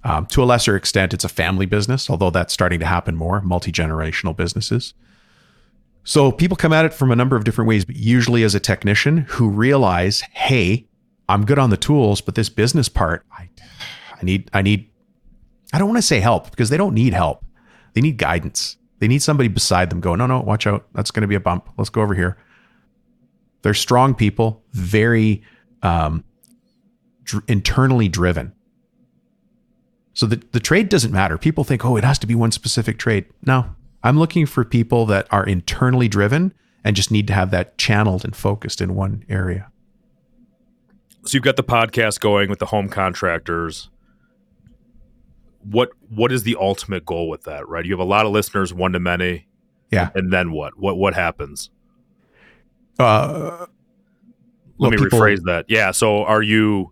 [0.05, 3.41] Um, to a lesser extent, it's a family business, although that's starting to happen more,
[3.43, 4.95] multi generational businesses.
[6.05, 8.61] So people come at it from a number of different ways, but usually as a
[8.61, 10.87] technician who realize, hey,
[11.29, 13.51] I'm good on the tools, but this business part, I,
[14.19, 14.89] I need, I need,
[15.73, 17.45] I don't want to say help because they don't need help.
[17.95, 18.77] They need guidance.
[19.01, 20.87] They need somebody beside them going, no, no, watch out.
[20.95, 21.69] That's going to be a bump.
[21.77, 22.37] Let's go over here.
[23.63, 25.43] They're strong people, very
[25.83, 26.25] um,
[27.25, 28.53] dr- internally driven.
[30.15, 31.39] So the, the trade doesn't matter.
[31.39, 33.27] People think, oh, it has to be one specific trade.
[33.45, 37.79] No, I'm looking for people that are internally driven and just need to have that
[37.79, 39.71] channeled and focused in one area.
[41.25, 43.91] So you've got the podcast going with the home contractors.
[45.71, 47.69] What what is the ultimate goal with that?
[47.69, 49.47] Right, you have a lot of listeners, one to many.
[49.91, 50.11] Yeah.
[50.15, 50.79] and then what?
[50.79, 51.71] What what happens?
[52.99, 53.69] Uh, Let
[54.79, 55.67] well, me people- rephrase that.
[55.69, 55.91] Yeah.
[55.93, 56.91] So are you?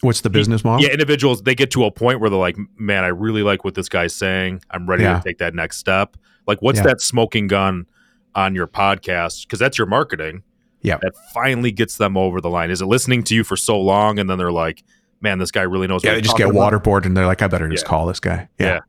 [0.00, 0.86] What's the business model?
[0.86, 3.74] Yeah, individuals they get to a point where they're like, "Man, I really like what
[3.74, 4.62] this guy's saying.
[4.70, 5.18] I'm ready Yeah.
[5.18, 6.84] to take that next step." Like, what's Yeah.
[6.84, 7.86] that smoking gun
[8.34, 9.42] on your podcast?
[9.46, 10.42] Because that's your marketing.
[10.80, 10.98] Yeah.
[11.02, 12.70] that finally gets them over the line.
[12.70, 14.84] Is it listening to you for so long and then they're like,
[15.20, 17.46] "Man, this guy really knows." Yeah, they just get about." waterboarded and they're like, I
[17.48, 17.88] better just Yeah.
[17.90, 18.48] call this guy.
[18.58, 18.66] Yeah.
[18.66, 18.80] Yeah.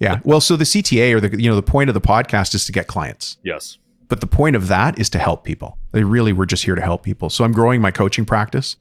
[0.00, 0.20] yeah.
[0.24, 2.72] Well, so the CTA or the you know the point of the podcast is to
[2.72, 3.36] get clients.
[3.44, 3.78] Yes.
[4.08, 5.78] but the point of that is to help people.
[5.92, 7.30] They really were just here to help people.
[7.30, 8.76] So I'm growing my coaching practice.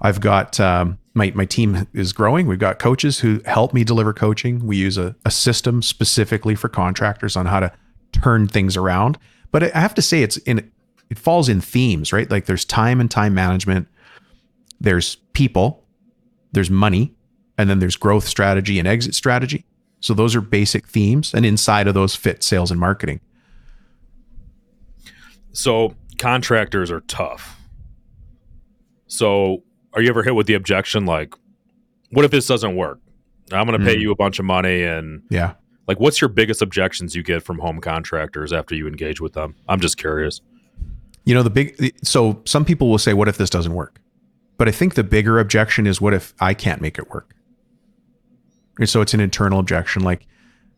[0.00, 2.46] I've got um, my my team is growing.
[2.46, 4.66] We've got coaches who help me deliver coaching.
[4.66, 7.72] We use a, a system specifically for contractors on how to
[8.12, 9.18] turn things around.
[9.50, 10.70] But I have to say, it's in
[11.10, 12.30] it falls in themes, right?
[12.30, 13.86] Like there's time and time management.
[14.80, 15.81] There's people.
[16.52, 17.14] There's money,
[17.58, 19.64] and then there's growth strategy and exit strategy.
[20.00, 23.20] So those are basic themes, and inside of those fit sales and marketing.
[25.52, 27.58] So contractors are tough.
[29.06, 29.62] So
[29.92, 31.34] are you ever hit with the objection like,
[32.10, 33.00] what if this doesn't work?
[33.52, 34.00] I'm going to pay Mm.
[34.00, 35.54] you a bunch of money and Yeah.
[35.86, 39.54] like what's your biggest objections you get from home contractors after you engage with them?
[39.68, 40.40] I'm just curious.
[41.24, 44.00] You know, the big, so some people will say, what if this doesn't work?
[44.58, 47.34] But I think the bigger objection is, what if I can't make it work?
[48.78, 50.02] And so it's an internal objection.
[50.02, 50.26] Like,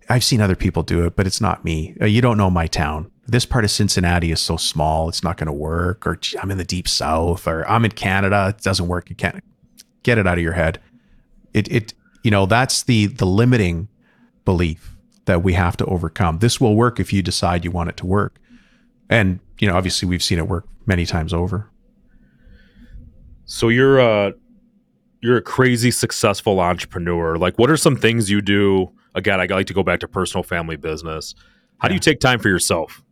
[0.09, 1.97] I've seen other people do it, but it's not me.
[2.01, 3.11] Uh, You don't know my town.
[3.27, 6.07] This part of Cincinnati is so small, it's not going to work.
[6.07, 9.09] Or I'm in the deep south, or I'm in Canada, it doesn't work.
[9.09, 9.43] You can't
[10.03, 10.81] get it out of your head.
[11.55, 13.89] It, it, you know, that's the the limiting
[14.45, 16.39] belief that we have to overcome.
[16.41, 18.39] This will work if you decide you want it to work.
[19.09, 21.71] And, you know, obviously we've seen it work many times over.
[23.47, 24.35] So you're a
[25.21, 27.37] you're a crazy successful entrepreneur.
[27.37, 28.91] Like what are some things you do?
[29.15, 31.35] Again, I like to go back to personal family business.
[31.79, 33.03] How do you take time for yourself?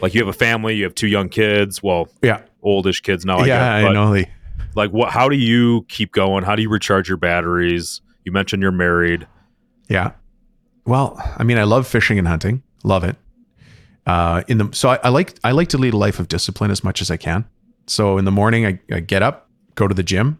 [0.00, 2.42] Like you have a family, you have two young kids, well, Yeah.
[2.62, 3.38] oldish kids now.
[3.38, 4.12] I yeah, guess, I know.
[4.12, 4.30] They,
[4.74, 8.60] like what how do you keep going how do you recharge your batteries you mentioned
[8.62, 9.26] you're married
[9.88, 10.12] yeah.
[10.86, 12.62] Well, I mean, I love fishing and hunting.
[12.82, 13.16] Love it.
[14.06, 16.70] Uh, in the so I, I like I like to lead a life of discipline
[16.70, 17.46] as much as I can.
[17.86, 19.43] So in the morning, I, I get up,
[19.74, 20.38] go to the gym.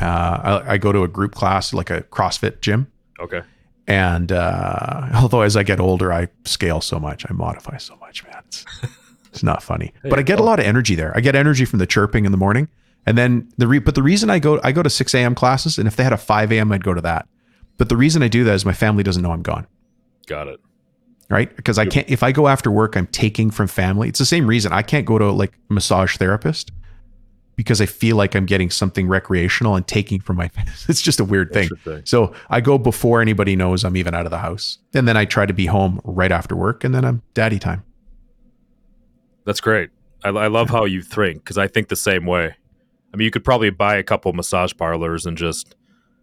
[0.00, 2.90] Uh, I, I go to a group class, like a CrossFit gym.
[3.20, 3.42] okay
[3.86, 8.24] And uh, although as I get older, I scale so much, I modify so much,
[8.24, 8.42] man.
[8.46, 8.64] It's,
[9.32, 11.12] it's not funny, but I get a lot of energy there.
[11.16, 12.68] I get energy from the chirping in the morning,
[13.06, 15.34] and then the re- but the reason I go I go to six a.m.
[15.34, 17.28] classes, and if they had a five a.m., I'd go to that.
[17.76, 19.66] But the reason I do that is my family doesn't know I'm gone.
[20.26, 20.60] got it
[21.30, 21.54] right?
[21.56, 24.08] Because I can't, if I go after work, I'm taking from family.
[24.08, 26.72] It's the same reason I can't go to like massage therapist
[27.58, 30.48] because I feel like I'm getting something recreational and taking from my
[30.88, 31.68] It's just a weird thing.
[32.04, 34.78] So I go before anybody knows I'm even out of the house.
[34.94, 37.82] And then I try to be home right after work and then I'm daddy time.
[39.44, 39.90] That's great.
[40.22, 42.54] I, I love how you think because I think the same way.
[43.12, 45.74] I mean, you could probably buy a couple massage parlors and just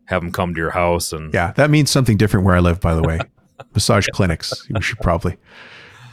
[0.05, 2.79] have them come to your house and yeah that means something different where i live
[2.79, 3.19] by the way
[3.73, 5.35] massage clinics you should probably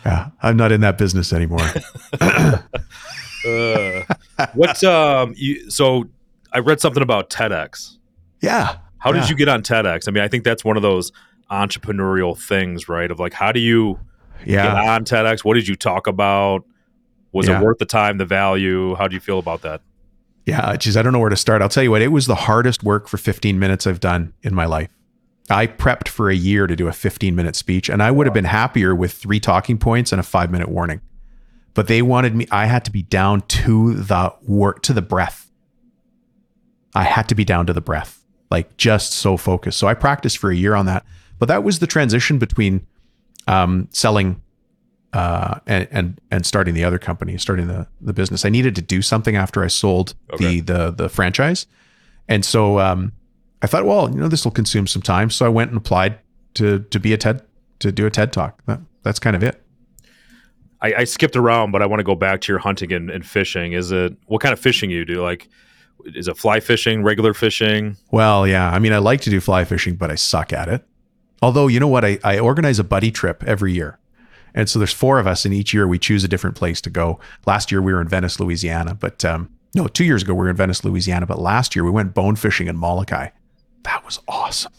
[0.05, 1.61] yeah i'm not in that business anymore
[2.21, 4.03] uh,
[4.55, 6.05] what um you so
[6.53, 7.97] i read something about tedx
[8.41, 9.21] yeah how yeah.
[9.21, 11.13] did you get on tedx i mean i think that's one of those
[11.51, 13.99] entrepreneurial things right of like how do you
[14.45, 14.65] yeah.
[14.65, 16.65] get on tedx what did you talk about
[17.33, 17.61] was yeah.
[17.61, 19.83] it worth the time the value how do you feel about that
[20.47, 21.63] yeah, geez, I don't know where to start.
[21.63, 24.55] I'll tell you what, it was the hardest work for 15 minutes I've done in
[24.55, 24.91] my life.
[25.53, 28.35] I prepped for a year to do a 15 minute speech, and I would have
[28.35, 31.01] been happier with three talking points and a five minute warning.
[31.75, 35.51] But they wanted me, I had to be down to the work, to the breath.
[36.95, 39.79] I had to be down to the breath, like just so focused.
[39.79, 41.05] So I practiced for a year on that.
[41.39, 42.87] But that was the transition between
[43.47, 44.41] um, selling
[45.13, 48.45] uh, and and and starting the other company, starting the the business.
[48.45, 50.61] I needed to do something after I sold okay.
[50.61, 51.67] the the the franchise,
[52.29, 53.13] and so um,
[53.63, 55.31] I thought, well, you know, this will consume some time.
[55.31, 56.19] So I went and applied
[56.55, 57.43] to to be a TED
[57.79, 58.63] to do a TED talk.
[58.67, 59.63] That, that's kind of it.
[60.81, 63.25] I, I, skipped around, but I want to go back to your hunting and, and
[63.25, 63.73] fishing.
[63.73, 65.23] Is it what kind of fishing you do?
[65.23, 65.49] Like,
[66.05, 67.97] is it fly fishing, regular fishing?
[68.11, 68.69] Well, yeah.
[68.69, 70.85] I mean, I like to do fly fishing, but I suck at it.
[71.41, 72.05] Although, you know what?
[72.05, 73.99] I, I organize a buddy trip every year.
[74.55, 76.91] And so there's four of us, and each year we choose a different place to
[76.91, 77.21] go.
[77.47, 80.51] Last year we were in Venice, Louisiana, but um, no, two years ago we were
[80.51, 81.27] in Venice, Louisiana.
[81.27, 83.29] But last year we went bone fishing in Molokai.
[83.85, 84.73] That was awesome.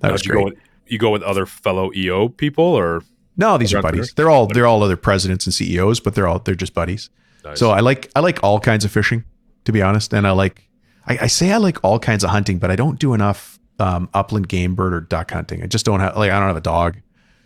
[0.00, 0.40] That now, was you great.
[0.40, 0.54] Go with,
[0.86, 3.02] you go with other fellow EO people, or
[3.36, 3.58] no?
[3.58, 4.12] These are buddies.
[4.14, 7.10] They're all they're all other presidents and CEOs, but they're all they're just buddies.
[7.44, 7.58] Nice.
[7.58, 9.24] So I like I like all kinds of fishing,
[9.64, 10.68] to be honest, and I like
[11.06, 14.08] I, I say I like all kinds of hunting, but I don't do enough um,
[14.14, 15.62] upland game bird or duck hunting.
[15.62, 16.96] I just don't have like I don't have a dog.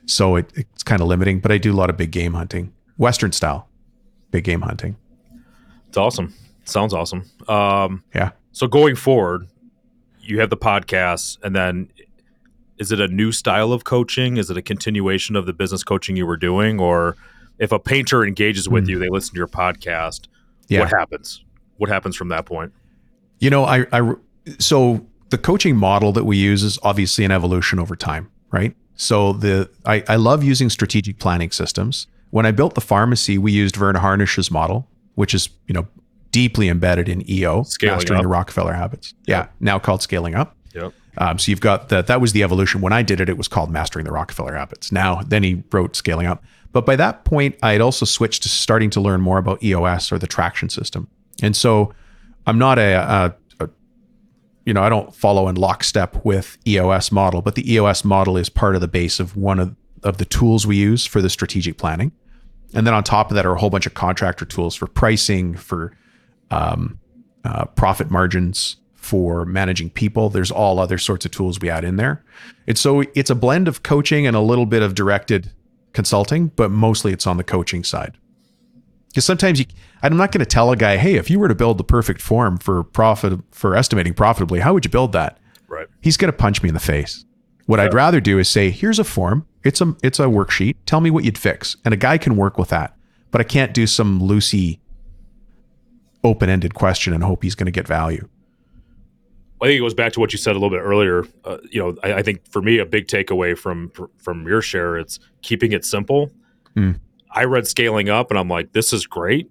[0.06, 2.72] So it, it's kind of limiting, but I do a lot of big game hunting,
[2.96, 3.68] Western style,
[4.30, 4.96] big game hunting.
[5.88, 6.34] It's awesome.
[6.64, 7.30] Sounds awesome.
[7.48, 8.30] Um, yeah.
[8.52, 9.48] So going forward,
[10.30, 11.90] you have the podcast, and then
[12.78, 14.38] is it a new style of coaching?
[14.38, 17.16] Is it a continuation of the business coaching you were doing, or
[17.58, 18.90] if a painter engages with mm.
[18.90, 20.28] you, they listen to your podcast.
[20.68, 20.80] Yeah.
[20.80, 21.44] What happens?
[21.76, 22.72] What happens from that point?
[23.38, 24.14] You know, I, I
[24.58, 28.74] so the coaching model that we use is obviously an evolution over time, right?
[28.96, 32.06] So the I, I love using strategic planning systems.
[32.30, 35.86] When I built the pharmacy, we used Verne Harnish's model, which is you know
[36.30, 38.22] deeply embedded in EO, scaling mastering up.
[38.22, 39.14] the Rockefeller habits.
[39.26, 39.46] Yep.
[39.46, 40.56] Yeah, now called scaling up.
[40.74, 40.92] Yep.
[41.18, 42.06] Um, so you've got that.
[42.06, 42.80] That was the evolution.
[42.80, 44.92] When I did it, it was called mastering the Rockefeller habits.
[44.92, 46.42] Now, then he wrote scaling up.
[46.72, 50.12] But by that point, I had also switched to starting to learn more about EOS
[50.12, 51.08] or the traction system.
[51.42, 51.92] And so
[52.46, 53.34] I'm not a, a
[54.64, 58.48] you know, I don't follow in lockstep with EOS model, but the EOS model is
[58.48, 59.74] part of the base of one of,
[60.04, 62.12] of the tools we use for the strategic planning.
[62.72, 65.56] And then on top of that are a whole bunch of contractor tools for pricing,
[65.56, 65.96] for
[66.50, 66.98] um,
[67.44, 70.28] uh, profit margins, for managing people.
[70.28, 72.22] There's all other sorts of tools we add in there.
[72.68, 75.50] And so it's a blend of coaching and a little bit of directed
[75.92, 78.16] consulting, but mostly it's on the coaching side.
[79.08, 79.64] Because sometimes you,
[80.02, 82.20] I'm not going to tell a guy, hey, if you were to build the perfect
[82.20, 85.38] form for profit for estimating profitably, how would you build that?
[85.66, 85.88] Right.
[86.00, 87.24] He's going to punch me in the face.
[87.66, 87.86] What yeah.
[87.86, 89.46] I'd rather do is say, here's a form.
[89.64, 90.76] It's a it's a worksheet.
[90.86, 92.96] Tell me what you'd fix, and a guy can work with that.
[93.30, 94.78] But I can't do some loosey,
[96.24, 98.28] open-ended question and hope he's going to get value.
[99.62, 101.24] I think it goes back to what you said a little bit earlier.
[101.44, 104.96] Uh, you know, I, I, think for me, a big takeaway from from your share,
[104.96, 106.30] it's keeping it simple.
[106.74, 106.98] Mm.
[107.30, 109.50] I read scaling up and I'm like, this is great.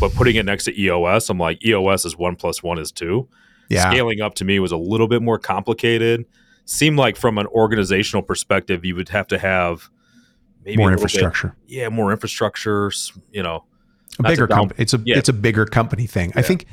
[0.00, 3.28] But putting it next to EOS, I'm like, EOS is one plus one is two.
[3.68, 3.90] Yeah.
[3.90, 6.24] Scaling up to me was a little bit more complicated.
[6.64, 9.90] Seemed like from an organizational perspective, you would have to have
[10.64, 11.48] maybe more infrastructure.
[11.66, 12.90] Bit, yeah, more infrastructure.
[13.32, 13.64] You know,
[14.18, 14.80] a bigger company.
[14.80, 15.18] It's a yeah.
[15.18, 16.30] it's a bigger company thing.
[16.30, 16.40] Yeah.
[16.40, 16.66] I think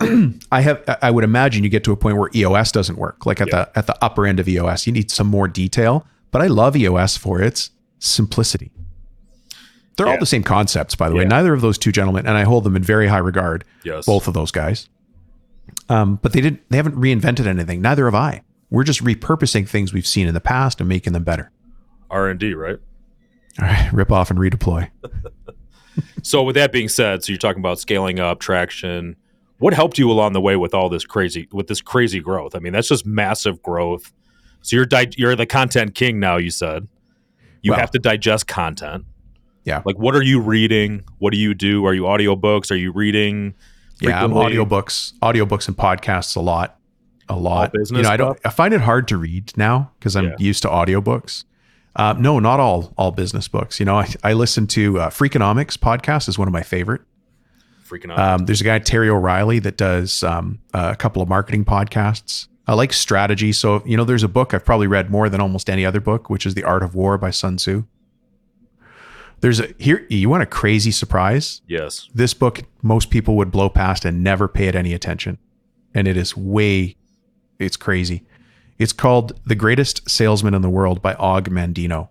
[0.52, 3.26] I have I would imagine you get to a point where EOS doesn't work.
[3.26, 3.64] Like at yeah.
[3.66, 6.06] the at the upper end of EOS, you need some more detail.
[6.30, 8.70] But I love EOS for its simplicity.
[9.96, 11.26] They're all the same concepts, by the way.
[11.26, 13.66] Neither of those two gentlemen, and I hold them in very high regard.
[13.84, 14.06] Yes.
[14.06, 14.88] Both of those guys.
[15.90, 16.62] Um, but they didn't.
[16.70, 17.82] They haven't reinvented anything.
[17.82, 18.42] Neither have I.
[18.70, 21.50] We're just repurposing things we've seen in the past and making them better.
[22.08, 22.78] R and D, right?
[23.60, 24.90] All right, rip off and redeploy.
[26.22, 29.16] so, with that being said, so you're talking about scaling up traction.
[29.58, 32.54] What helped you along the way with all this crazy with this crazy growth?
[32.54, 34.12] I mean, that's just massive growth.
[34.62, 36.36] So you're di- you're the content king now.
[36.36, 36.88] You said
[37.62, 39.04] You Well- have to digest content.
[39.64, 39.82] Yeah.
[39.84, 41.04] Like what are you reading?
[41.18, 41.84] What do you do?
[41.84, 42.70] Are you audiobooks?
[42.70, 43.54] Are you reading?
[44.00, 44.56] Yeah, I'm frequently?
[44.56, 46.78] audiobooks, audiobooks and podcasts a lot.
[47.28, 47.72] A lot.
[47.72, 48.38] business you know, I don't?
[48.46, 50.36] I find it hard to read now because I'm Yeah.
[50.38, 51.44] used to audiobooks.
[51.96, 53.80] Uh, no, not all all business books.
[53.80, 57.02] You know, I, I listen to uh, Freakonomics podcast is one of my favorite.
[57.88, 58.18] Freaking out.
[58.18, 62.46] Um, there's a guy Terry O'Reilly that does um, a couple of marketing podcasts.
[62.66, 65.68] I like strategy, so you know, there's a book I've probably read more than almost
[65.68, 67.84] any other book, which is The Art of War by Sun Tzu.
[69.40, 70.06] There's a here.
[70.08, 71.62] You want a crazy surprise?
[71.66, 72.08] yes.
[72.14, 75.38] this book most people would blow past and never pay it any attention
[75.94, 76.96] and it is way
[77.58, 78.24] it's crazy
[78.80, 82.08] it's called the greatest salesman in the world by og mandino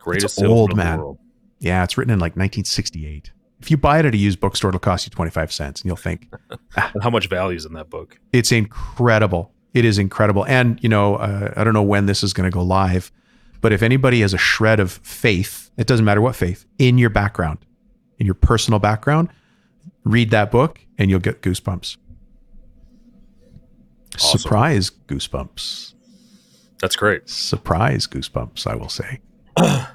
[0.00, 0.98] Greatest old, salesman in the man.
[1.00, 1.18] world.
[1.58, 4.80] yeah it's written in like 1968 if you buy it at a used bookstore it'll
[4.80, 6.28] cost you 25 cents and you'll think
[6.94, 8.18] And how much value is in that book?
[8.32, 12.32] it's incredible it is incredible and you know uh, i don't know when this is
[12.32, 13.10] going to go live
[13.60, 17.10] but if anybody has a shred of faith it doesn't matter what faith in your
[17.10, 17.58] background
[18.18, 19.28] in your personal background
[20.04, 21.96] read that book and you'll get goosebumps
[24.16, 24.38] Awesome.
[24.40, 25.94] surprise goosebumps
[26.82, 27.28] That's great.
[27.30, 29.20] surprise goosebumps i will say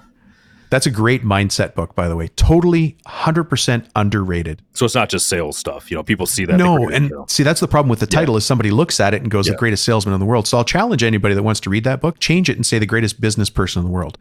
[0.69, 5.27] that's a great mindset book by the way totally 100% underrated So it's not just
[5.27, 5.89] sales stuff.
[5.89, 6.57] You know, people see that.
[6.57, 9.31] no, and see that's the problem with the title is somebody looks at it and
[9.31, 9.53] goes, Yeah.
[9.53, 12.01] "The greatest salesman in the world." So I'll challenge anybody that wants to read that
[12.01, 14.17] book, change it and say the greatest business person in the world.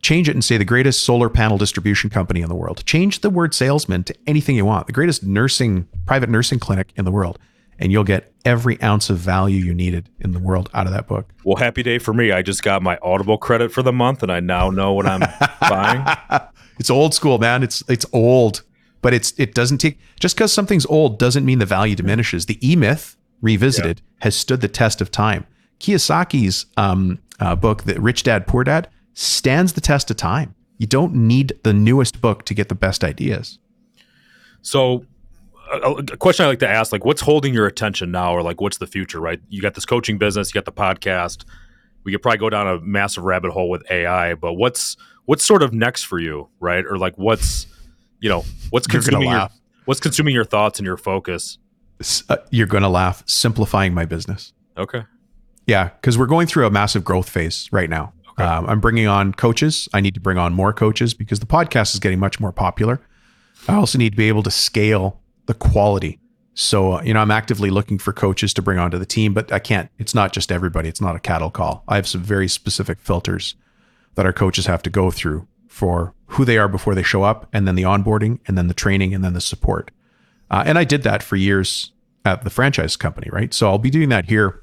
[0.00, 2.84] Change it and say the greatest solar panel distribution company in the world.
[2.86, 4.86] Change the word salesman to anything you want.
[4.86, 7.38] The greatest nursing private nursing clinic in the world,
[7.78, 11.06] and you'll get every ounce of value you needed in the world out of that
[11.06, 11.28] book.
[11.44, 12.32] Well, happy day for me.
[12.32, 15.22] I just got my Audible credit for the month, and I now know what I'm
[15.60, 16.04] buying.
[16.78, 17.62] It's old school, man.
[17.62, 18.62] It's it's old,
[19.02, 22.46] but it's it doesn't take just because something's old doesn't mean the value diminishes.
[22.46, 25.46] The E Myth revisited has stood the test of time.
[25.80, 30.54] Kiyosaki's um, uh, book, The Rich Dad Poor Dad, stands the test of time.
[30.76, 33.58] You don't need the newest book to get the best ideas.
[34.62, 35.04] So,
[35.72, 38.60] a, a question I like to ask, like, what's holding your attention now, or like,
[38.60, 39.20] what's the future?
[39.20, 39.40] Right?
[39.48, 41.44] You got this coaching business, you got the podcast.
[42.04, 44.96] We could probably go down a massive rabbit hole with AI, but what's
[45.26, 46.84] what's sort of next for you, right?
[46.84, 47.66] Or like, what's
[48.20, 49.48] you know, what's consuming your
[49.84, 51.58] what's consuming your thoughts and your focus?
[52.28, 53.24] Uh, you're going to laugh.
[53.26, 54.52] Simplifying my business.
[54.76, 55.04] Okay.
[55.66, 58.12] Yeah, because we're going through a massive growth phase right now.
[58.30, 58.44] Okay.
[58.44, 59.88] Um, I'm bringing on coaches.
[59.92, 63.00] I need to bring on more coaches because the podcast is getting much more popular.
[63.66, 66.20] I also need to be able to scale the quality.
[66.54, 69.50] So, uh, you know, I'm actively looking for coaches to bring onto the team, but
[69.52, 70.88] I can't, it's not just everybody.
[70.88, 71.82] It's not a cattle call.
[71.88, 73.54] I have some very specific filters
[74.14, 77.48] that our coaches have to go through for who they are before they show up,
[77.52, 79.90] and then the onboarding, and then the training, and then the support.
[80.50, 81.92] Uh, and I did that for years
[82.24, 83.54] at the franchise company, right?
[83.54, 84.62] So I'll be doing that here.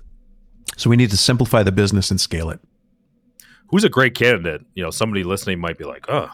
[0.77, 2.59] So we need to simplify the business and scale it.
[3.69, 4.61] Who's a great candidate?
[4.75, 6.29] You know, somebody listening might be like, "Oh,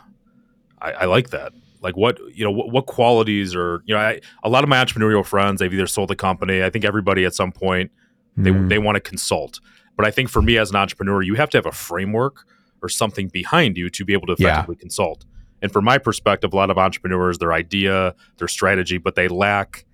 [0.81, 4.21] I, I like that." Like, what you know, what, what qualities are you know, I,
[4.43, 6.63] a lot of my entrepreneurial friends, they've either sold a company.
[6.63, 7.91] I think everybody at some point
[8.37, 8.69] they Mm.
[8.69, 9.59] they want to consult.
[9.97, 12.45] But I think for me as an entrepreneur, you have to have a framework
[12.81, 14.49] or something behind you to be able to Yeah.
[14.53, 15.25] effectively consult.
[15.61, 19.85] And from my perspective, a lot of entrepreneurs, their idea, their strategy, but they lack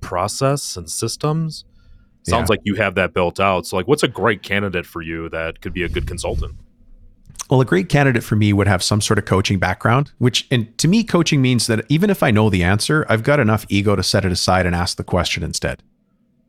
[0.00, 1.64] process and systems.
[2.22, 2.52] Sounds Yeah.
[2.52, 3.66] like you have that built out.
[3.66, 6.54] So, like, what's a great candidate for you that could be a good consultant?
[7.48, 10.76] Well, a great candidate for me would have some sort of coaching background, which, and
[10.78, 13.96] to me, coaching means that even if I know the answer, I've got enough ego
[13.96, 15.82] to set it aside and ask the question instead.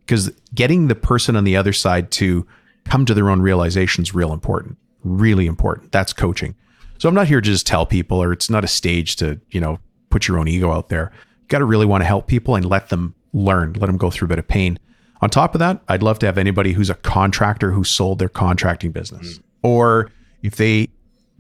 [0.02, 2.46] Because getting the person on the other side to
[2.86, 5.92] come to their own realization is real important, really important.
[5.92, 6.56] That's coaching.
[7.00, 9.60] So I'm not here to just tell people, or it's not a stage to, you
[9.60, 9.80] know,
[10.12, 11.12] put your own ego out there.
[11.42, 14.12] You got to really want to help people and let them learn, let them go
[14.12, 14.78] through a bit of pain.
[15.22, 18.30] On top of that, I'd love to have anybody who's a contractor who sold their
[18.30, 19.44] contracting business, mm.
[19.64, 20.12] or
[20.44, 20.90] if they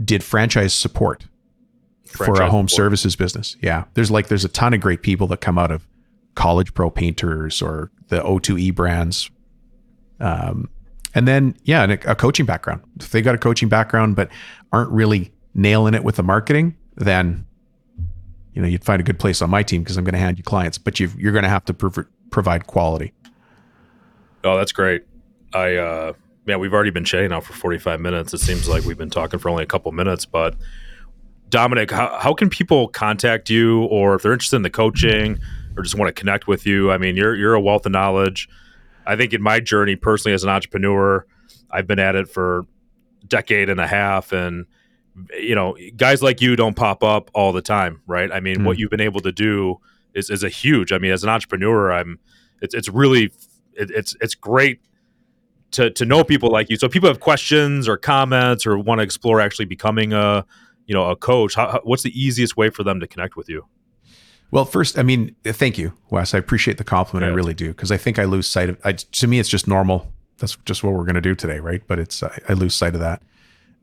[0.03, 1.25] did franchise support
[2.05, 2.77] for a home support.
[2.77, 3.55] services business.
[3.61, 3.85] Yeah.
[3.93, 5.87] There's like there's a ton of great people that come out of
[6.35, 9.29] college pro painters or the O2E brands.
[10.19, 10.69] Um
[11.13, 12.81] and then yeah, and a, a coaching background.
[12.99, 14.29] If they got a coaching background but
[14.71, 17.45] aren't really nailing it with the marketing, then
[18.53, 20.37] you know, you'd find a good place on my team because I'm going to hand
[20.37, 23.13] you clients, but you you're going to have to prov- provide quality.
[24.43, 25.03] Oh, that's great.
[25.53, 26.13] I uh
[26.45, 28.33] man, we've already been chatting now for 45 minutes.
[28.33, 30.55] It seems like we've been talking for only a couple minutes, but
[31.49, 35.37] Dominic, how, how can people contact you or if they're interested in the coaching
[35.75, 36.91] or just want to connect with you?
[36.91, 38.47] I mean, you're you're a wealth of knowledge.
[39.05, 41.25] I think in my journey personally as an entrepreneur,
[41.69, 42.65] I've been at it for a
[43.27, 44.65] decade and a half and
[45.37, 48.31] you know, guys like you don't pop up all the time, right?
[48.31, 48.63] I mean, Mm.
[48.65, 49.77] what you've been able to do
[50.13, 50.93] is is a huge.
[50.93, 52.17] I mean, as an entrepreneur, I'm
[52.61, 53.25] it's it's really
[53.73, 54.79] it, it's it's great
[55.71, 56.77] to to know people like you.
[56.77, 60.45] So if people have questions or comments or want to explore actually becoming a
[60.85, 63.49] you know a coach, how, how, what's the easiest way for them to connect with
[63.49, 63.65] you?
[64.51, 66.33] Well, first, I mean, thank you, Wes.
[66.33, 67.29] I appreciate the compliment.
[67.29, 67.33] Yeah.
[67.33, 68.77] I really do because I think I lose sight of.
[68.83, 70.11] I, to me, it's just normal.
[70.37, 71.81] That's just what we're going to do today, right?
[71.87, 73.21] But it's I, I lose sight of that.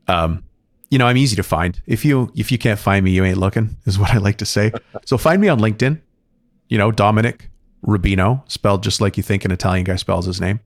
[0.07, 0.43] Um,
[0.91, 1.81] you know, I'm easy to find.
[1.87, 4.45] If you if you can't find me, you ain't looking, is what I like to
[4.45, 4.71] say.
[5.05, 6.01] so find me on LinkedIn.
[6.67, 7.49] You know, Dominic
[7.85, 10.59] Rubino, spelled just like you think an Italian guy spells his name.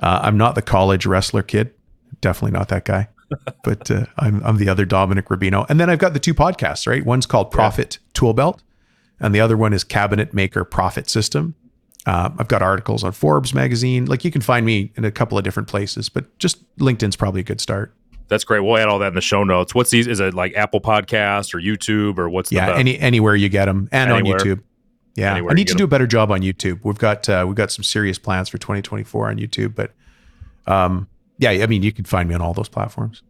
[0.00, 1.72] Uh, I'm not the college wrestler kid.
[2.20, 3.08] Definitely not that guy.
[3.64, 5.66] but uh, I'm I'm the other Dominic Rubino.
[5.68, 7.04] And then I've got the two podcasts, right?
[7.04, 8.10] One's called Profit yeah.
[8.14, 8.62] Tool Belt,
[9.20, 11.54] and the other one is Cabinet Maker Profit System.
[12.06, 14.06] Uh, I've got articles on Forbes magazine.
[14.06, 17.42] Like you can find me in a couple of different places, but just LinkedIn's probably
[17.42, 17.94] a good start.
[18.28, 18.60] That's great.
[18.60, 19.74] We'll add all that in the show notes.
[19.74, 20.06] What's these?
[20.06, 22.52] Is it like Apple Podcast or YouTube or what's?
[22.52, 24.40] Yeah, any anywhere you get them, and anywhere.
[24.40, 24.62] on YouTube.
[25.18, 26.80] Yeah, I need to do a better job on YouTube.
[26.84, 29.92] We've got uh, we've got some serious plans for 2024 on YouTube, but
[30.66, 31.08] um,
[31.38, 33.22] yeah, I mean you can find me on all those platforms.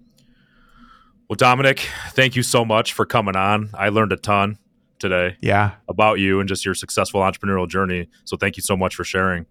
[1.29, 3.71] Well, Dominic, thank you so much for coming on.
[3.73, 4.59] I learned a ton
[4.99, 5.37] today.
[5.41, 8.09] Yeah, about you and just your successful entrepreneurial journey.
[8.25, 9.47] So thank you so much for sharing.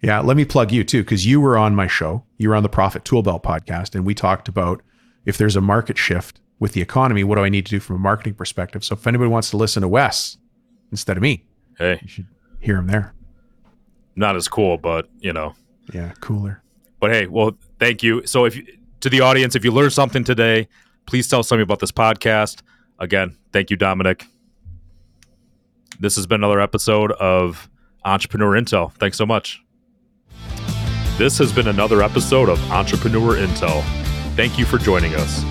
[0.00, 2.24] Yeah, let me plug you too, because you were on my show.
[2.38, 4.82] You were on the Profit Toolbelt podcast, and we talked about
[5.26, 7.96] if there's a market shift with the economy, what do I need to do from
[7.96, 8.82] a marketing perspective?
[8.82, 10.38] So if anybody wants to listen to Wes
[10.90, 11.44] instead of me,
[11.82, 12.26] hey, you should
[12.60, 13.14] hear him there.
[14.14, 15.54] Not as cool, but you know,
[15.92, 16.62] yeah, cooler.
[17.00, 18.26] But hey, well, thank you.
[18.26, 18.58] So if
[19.00, 20.68] to the audience, if you learned something today,
[21.06, 22.62] please tell somebody about this podcast.
[22.98, 24.26] Again, thank you, Dominic.
[25.98, 27.68] This has been another episode of
[28.04, 28.92] Entrepreneur Intel.
[28.94, 29.62] Thanks so much.
[31.18, 33.82] This has been another episode of Entrepreneur Intel.
[34.34, 35.44] Thank you for joining us.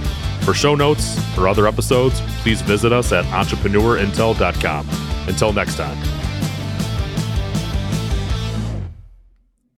[0.43, 4.87] For show notes or other episodes, please visit us at entrepreneurintel.com.
[5.27, 6.20] Until next time.